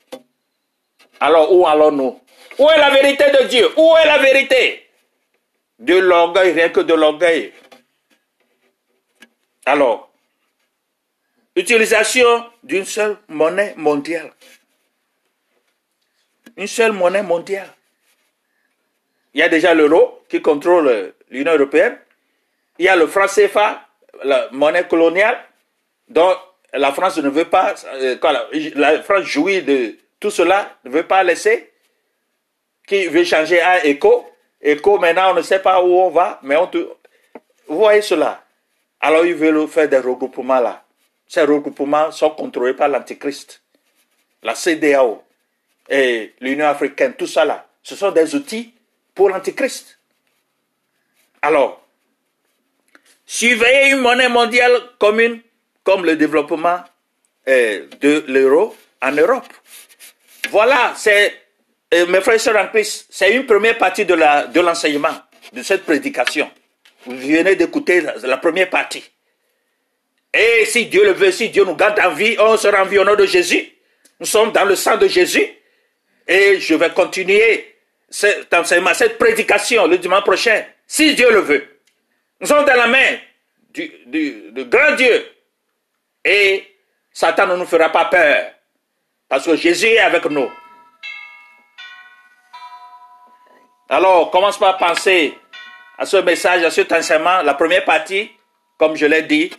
Alors 1.20 1.52
où 1.52 1.66
allons-nous? 1.66 2.20
Où 2.58 2.70
est 2.70 2.78
la 2.78 2.90
vérité 2.90 3.24
de 3.30 3.44
Dieu? 3.44 3.68
Où 3.76 3.96
est 3.96 4.06
la 4.06 4.18
vérité? 4.18 4.88
De 5.78 5.96
l'orgueil, 5.96 6.52
rien 6.52 6.68
que 6.68 6.80
de 6.80 6.94
l'orgueil. 6.94 7.52
Alors, 9.66 10.12
utilisation 11.56 12.50
d'une 12.62 12.84
seule 12.84 13.16
monnaie 13.28 13.74
mondiale. 13.76 14.32
Une 16.56 16.68
seule 16.68 16.92
monnaie 16.92 17.22
mondiale. 17.22 17.73
Il 19.34 19.40
y 19.40 19.42
a 19.42 19.48
déjà 19.48 19.74
l'euro 19.74 20.22
qui 20.28 20.40
contrôle 20.40 21.12
l'Union 21.30 21.52
européenne. 21.52 21.98
Il 22.78 22.84
y 22.84 22.88
a 22.88 22.96
le 22.96 23.06
franc 23.08 23.26
CFA, 23.26 23.86
la 24.22 24.48
monnaie 24.52 24.86
coloniale, 24.86 25.38
dont 26.08 26.34
la 26.72 26.92
France 26.92 27.18
ne 27.18 27.28
veut 27.28 27.44
pas, 27.44 27.74
euh, 27.94 28.16
la, 28.74 29.02
France 29.02 29.24
jouit 29.24 29.62
de 29.62 29.96
tout 30.20 30.30
cela, 30.30 30.76
ne 30.84 30.90
veut 30.90 31.06
pas 31.06 31.22
laisser, 31.22 31.72
qui 32.86 33.06
veut 33.06 33.24
changer 33.24 33.60
à 33.60 33.86
ECO. 33.86 34.26
ECO, 34.62 34.98
maintenant, 34.98 35.32
on 35.32 35.34
ne 35.34 35.42
sait 35.42 35.60
pas 35.60 35.82
où 35.82 35.98
on 35.98 36.10
va, 36.10 36.40
mais 36.42 36.56
on 36.56 36.70
vous 37.66 37.78
voyez 37.78 38.02
cela. 38.02 38.42
Alors, 39.00 39.24
ils 39.24 39.34
veulent 39.34 39.66
faire 39.68 39.88
des 39.88 39.98
regroupements 39.98 40.60
là. 40.60 40.84
Ces 41.26 41.42
regroupements 41.42 42.10
sont 42.10 42.30
contrôlés 42.30 42.74
par 42.74 42.88
l'Antichrist, 42.88 43.62
la 44.42 44.54
CDAO 44.54 45.22
et 45.88 46.34
l'Union 46.40 46.66
africaine, 46.66 47.14
tout 47.14 47.26
ça 47.26 47.44
là. 47.44 47.66
Ce 47.82 47.96
sont 47.96 48.10
des 48.10 48.34
outils 48.34 48.74
pour 49.14 49.30
l'Antichrist. 49.30 49.98
Alors, 51.42 51.86
surveiller 53.26 53.90
une 53.90 54.00
monnaie 54.00 54.28
mondiale 54.28 54.72
commune 54.98 55.40
comme 55.82 56.04
le 56.04 56.16
développement 56.16 56.80
euh, 57.48 57.86
de 58.00 58.24
l'euro 58.28 58.76
en 59.02 59.12
Europe. 59.12 59.46
Voilà, 60.50 60.94
c'est, 60.96 61.34
euh, 61.92 62.06
mes 62.06 62.20
frères 62.20 62.36
et 62.36 62.38
sœurs 62.38 62.56
en 62.56 62.68
Christ, 62.68 63.06
c'est 63.10 63.34
une 63.34 63.46
première 63.46 63.76
partie 63.76 64.04
de, 64.04 64.14
la, 64.14 64.46
de 64.46 64.60
l'enseignement, 64.60 65.14
de 65.52 65.62
cette 65.62 65.84
prédication. 65.84 66.50
Vous 67.06 67.16
venez 67.16 67.54
d'écouter 67.54 68.02
la 68.22 68.38
première 68.38 68.70
partie. 68.70 69.04
Et 70.32 70.64
si 70.64 70.86
Dieu 70.86 71.04
le 71.04 71.12
veut, 71.12 71.30
si 71.30 71.50
Dieu 71.50 71.64
nous 71.64 71.76
garde 71.76 72.00
en 72.00 72.12
vie, 72.12 72.36
on 72.38 72.56
sera 72.56 72.82
en 72.82 72.86
vie 72.86 72.98
au 72.98 73.04
nom 73.04 73.14
de 73.14 73.26
Jésus. 73.26 73.70
Nous 74.18 74.26
sommes 74.26 74.52
dans 74.52 74.64
le 74.64 74.74
sang 74.74 74.96
de 74.96 75.06
Jésus. 75.06 75.46
Et 76.26 76.58
je 76.58 76.74
vais 76.74 76.90
continuer 76.90 77.73
cet 78.14 78.54
enseignement, 78.54 78.94
cette 78.94 79.18
prédication 79.18 79.88
le 79.88 79.98
dimanche 79.98 80.22
prochain, 80.22 80.62
si 80.86 81.16
Dieu 81.16 81.32
le 81.32 81.40
veut. 81.40 81.80
Nous 82.40 82.46
sommes 82.46 82.64
dans 82.64 82.76
la 82.76 82.86
main 82.86 83.18
du, 83.70 83.90
grand 84.68 84.94
Dieu. 84.94 85.26
Et 86.24 86.64
Satan 87.12 87.48
ne 87.48 87.56
nous 87.56 87.66
fera 87.66 87.88
pas 87.88 88.04
peur. 88.04 88.52
Parce 89.28 89.44
que 89.44 89.56
Jésus 89.56 89.88
est 89.88 89.98
avec 89.98 90.24
nous. 90.26 90.48
Alors, 93.88 94.30
commence 94.30 94.58
par 94.58 94.78
penser 94.78 95.36
à 95.98 96.06
ce 96.06 96.18
message, 96.18 96.62
à 96.62 96.70
cet 96.70 96.92
enseignement. 96.92 97.42
La 97.42 97.54
première 97.54 97.84
partie, 97.84 98.30
comme 98.78 98.94
je 98.94 99.06
l'ai 99.06 99.22
dit, 99.22 99.50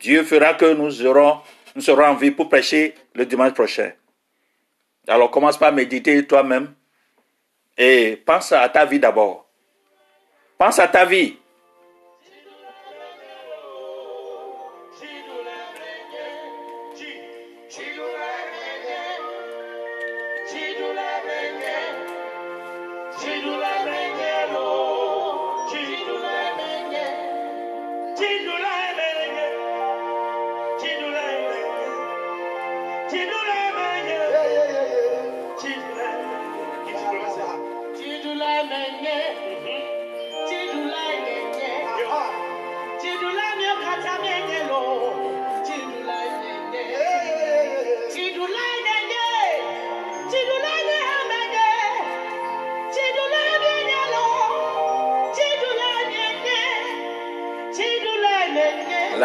Dieu 0.00 0.24
fera 0.24 0.54
que 0.54 0.74
nous, 0.74 1.06
aurons, 1.06 1.42
nous 1.76 1.82
serons 1.82 2.06
en 2.06 2.14
vie 2.16 2.32
pour 2.32 2.48
prêcher 2.48 2.92
le 3.14 3.24
dimanche 3.24 3.52
prochain. 3.52 3.92
Alors 5.06 5.30
commence 5.30 5.56
par 5.56 5.72
méditer 5.72 6.26
toi-même 6.26 6.74
et 7.82 8.22
pense 8.26 8.52
à 8.52 8.68
ta 8.68 8.84
vie 8.84 8.98
d'abord. 8.98 9.46
Pense 10.58 10.78
à 10.78 10.86
ta 10.86 11.06
vie. 11.06 11.38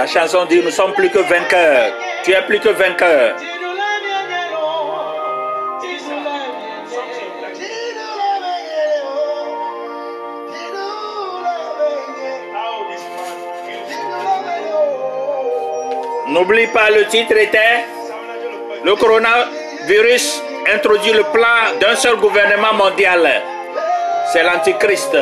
La 0.05 0.11
chanson 0.11 0.45
dit 0.45 0.61
Nous 0.63 0.69
sommes 0.69 0.93
plus 0.93 1.09
que 1.09 1.17
vainqueurs. 1.17 1.91
Tu 2.23 2.31
es 2.31 2.41
plus 2.43 2.59
que 2.59 2.69
vainqueur. 2.69 3.35
N'oublie 16.27 16.67
pas, 16.67 16.91
le 16.91 17.07
titre 17.07 17.35
était 17.37 17.85
Le 18.83 18.95
coronavirus 18.95 20.43
introduit 20.71 21.13
le 21.13 21.23
plan 21.33 21.79
d'un 21.81 21.95
seul 21.95 22.17
gouvernement 22.17 22.75
mondial. 22.75 23.41
C'est 24.31 24.43
l'Antichrist. 24.43 25.17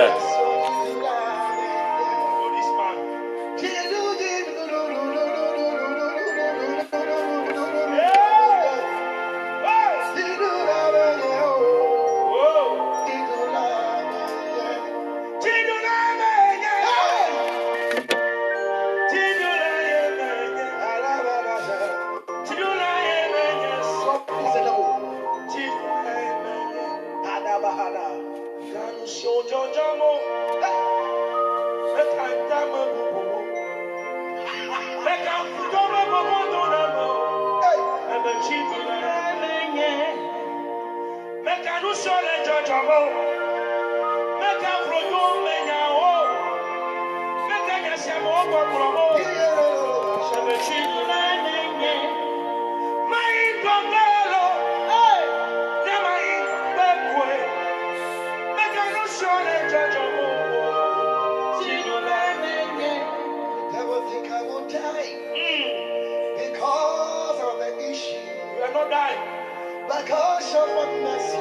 Because 69.88 70.54
of 70.56 70.68
what 70.76 70.92
mercy. 71.04 71.40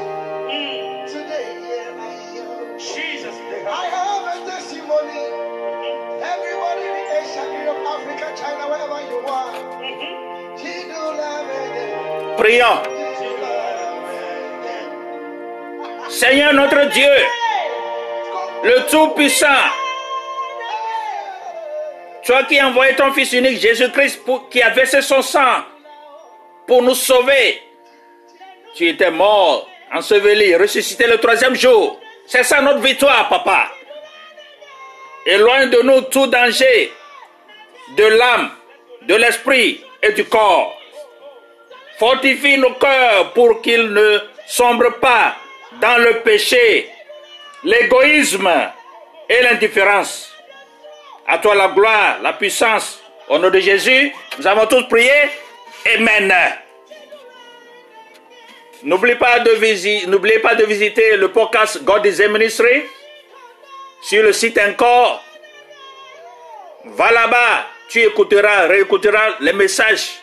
Today, 1.12 1.58
here 1.60 1.92
I 1.98 2.02
am. 2.38 2.78
Jesus, 2.78 3.34
I 3.66 3.86
have 3.96 4.24
a 4.34 4.50
testimony. 4.50 5.22
Everybody 6.22 6.84
in 6.86 7.06
Asia, 7.18 7.44
Europe, 7.50 7.82
Africa, 7.94 8.26
China, 8.36 8.64
wherever 8.70 9.00
you 9.10 9.18
are. 9.26 9.54
Chidula 10.56 11.32
Prions. 12.38 12.80
Seigneur 16.10 16.52
notre 16.52 16.84
Dieu, 16.90 17.14
le 18.64 18.86
Tout-Puissant, 18.90 19.46
toi 22.24 22.42
qui 22.44 22.58
as 22.60 22.68
envoyé 22.68 22.94
ton 22.94 23.12
Fils 23.12 23.32
unique 23.32 23.58
Jésus-Christ 23.58 24.24
pour- 24.24 24.48
qui 24.48 24.62
a 24.62 24.68
versé 24.70 25.02
son 25.02 25.22
sang 25.22 25.64
pour 26.66 26.82
nous 26.82 26.94
sauver. 26.94 27.62
Tu 28.74 28.88
étais 28.88 29.10
mort, 29.10 29.68
enseveli, 29.92 30.54
ressuscité 30.56 31.06
le 31.06 31.18
troisième 31.18 31.54
jour. 31.54 32.00
C'est 32.26 32.44
ça 32.44 32.60
notre 32.60 32.80
victoire, 32.80 33.28
papa. 33.28 33.70
Éloigne 35.26 35.70
de 35.70 35.82
nous 35.82 36.00
tout 36.02 36.26
danger 36.26 36.92
de 37.96 38.04
l'âme, 38.04 38.50
de 39.02 39.14
l'esprit 39.14 39.84
et 40.02 40.12
du 40.12 40.24
corps. 40.24 40.78
Fortifie 41.98 42.58
nos 42.58 42.74
cœurs 42.74 43.32
pour 43.32 43.60
qu'ils 43.60 43.92
ne 43.92 44.18
sombrent 44.46 44.98
pas 44.98 45.36
dans 45.80 45.98
le 45.98 46.20
péché, 46.20 46.88
l'égoïsme 47.64 48.50
et 49.28 49.42
l'indifférence. 49.42 50.32
À 51.26 51.38
toi 51.38 51.54
la 51.54 51.68
gloire, 51.68 52.18
la 52.22 52.32
puissance. 52.32 53.00
Au 53.28 53.38
nom 53.38 53.50
de 53.50 53.60
Jésus, 53.60 54.12
nous 54.38 54.46
avons 54.46 54.66
tous 54.66 54.82
prié. 54.88 55.12
Amen. 55.94 56.32
N'oubliez 58.84 59.14
pas, 59.16 59.38
de 59.38 60.64
visiter 60.64 61.16
le 61.16 61.28
podcast 61.28 61.82
God 61.84 62.04
is 62.04 62.20
a 62.20 62.28
Ministry 62.28 62.82
sur 64.02 64.22
le 64.22 64.32
site 64.32 64.58
encore. 64.58 65.22
Va 66.84 67.12
là-bas, 67.12 67.66
tu 67.88 68.00
écouteras, 68.00 68.66
réécouteras 68.66 69.36
les 69.40 69.52
messages 69.52 70.14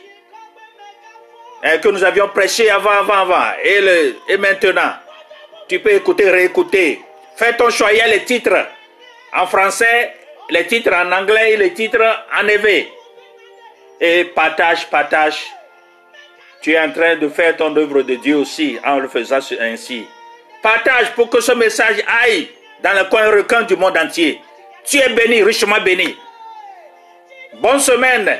euh, 1.64 1.78
que 1.78 1.88
nous 1.88 2.03
avions 2.03 2.28
prêchés 2.28 2.70
avant, 2.70 2.91
avant, 2.91 3.14
avant. 3.14 3.51
Et, 3.64 4.14
et 4.28 4.38
maintenant, 4.38 4.93
tu 5.70 5.80
peux 5.80 5.93
écouter, 5.93 6.30
réécouter. 6.30 7.01
Fais 7.38 7.55
ton 7.55 7.70
choix, 7.70 7.93
il 7.93 7.99
y 7.99 8.01
a 8.01 8.07
les 8.07 8.26
titres 8.26 8.68
en 9.34 9.47
français, 9.47 10.14
les 10.49 10.68
titres 10.68 10.93
en 10.93 11.10
anglais 11.14 11.53
et 11.53 11.57
les 11.57 11.74
titres 11.74 12.26
en 12.38 12.45
éveil. 12.45 12.89
Et 14.01 14.26
partage, 14.26 14.89
partage. 14.89 15.45
Tu 16.62 16.74
es 16.74 16.80
en 16.80 16.91
train 16.91 17.16
de 17.16 17.30
faire 17.30 17.55
ton 17.55 17.76
œuvre 17.76 18.01
de 18.01 18.16
Dieu 18.16 18.36
aussi 18.36 18.78
en 18.86 18.99
le 18.99 19.07
faisant 19.07 19.39
ainsi. 19.62 20.05
Partage 20.62 21.12
pour 21.16 21.30
que 21.30 21.39
ce 21.39 21.53
message 21.53 21.97
aille 22.24 22.49
dans 22.84 22.93
le 22.97 23.10
coin 23.10 23.30
requin 23.32 23.62
du 23.64 23.76
monde 23.76 23.97
entier. 23.97 24.41
Tu 24.84 24.97
es 24.97 25.10
béni, 25.10 25.41
richement 25.43 25.80
béni. 25.82 26.18
Bonne 27.62 27.80
semaine 27.80 28.39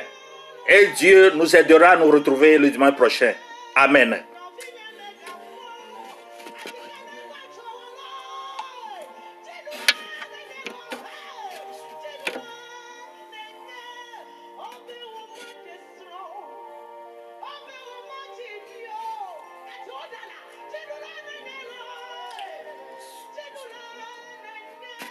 et 0.68 0.88
Dieu 0.98 1.32
nous 1.36 1.56
aidera 1.56 1.90
à 1.92 1.96
nous 1.96 2.12
retrouver 2.12 2.58
le 2.58 2.70
dimanche 2.70 2.96
prochain. 2.96 3.34
Amen. 3.76 4.24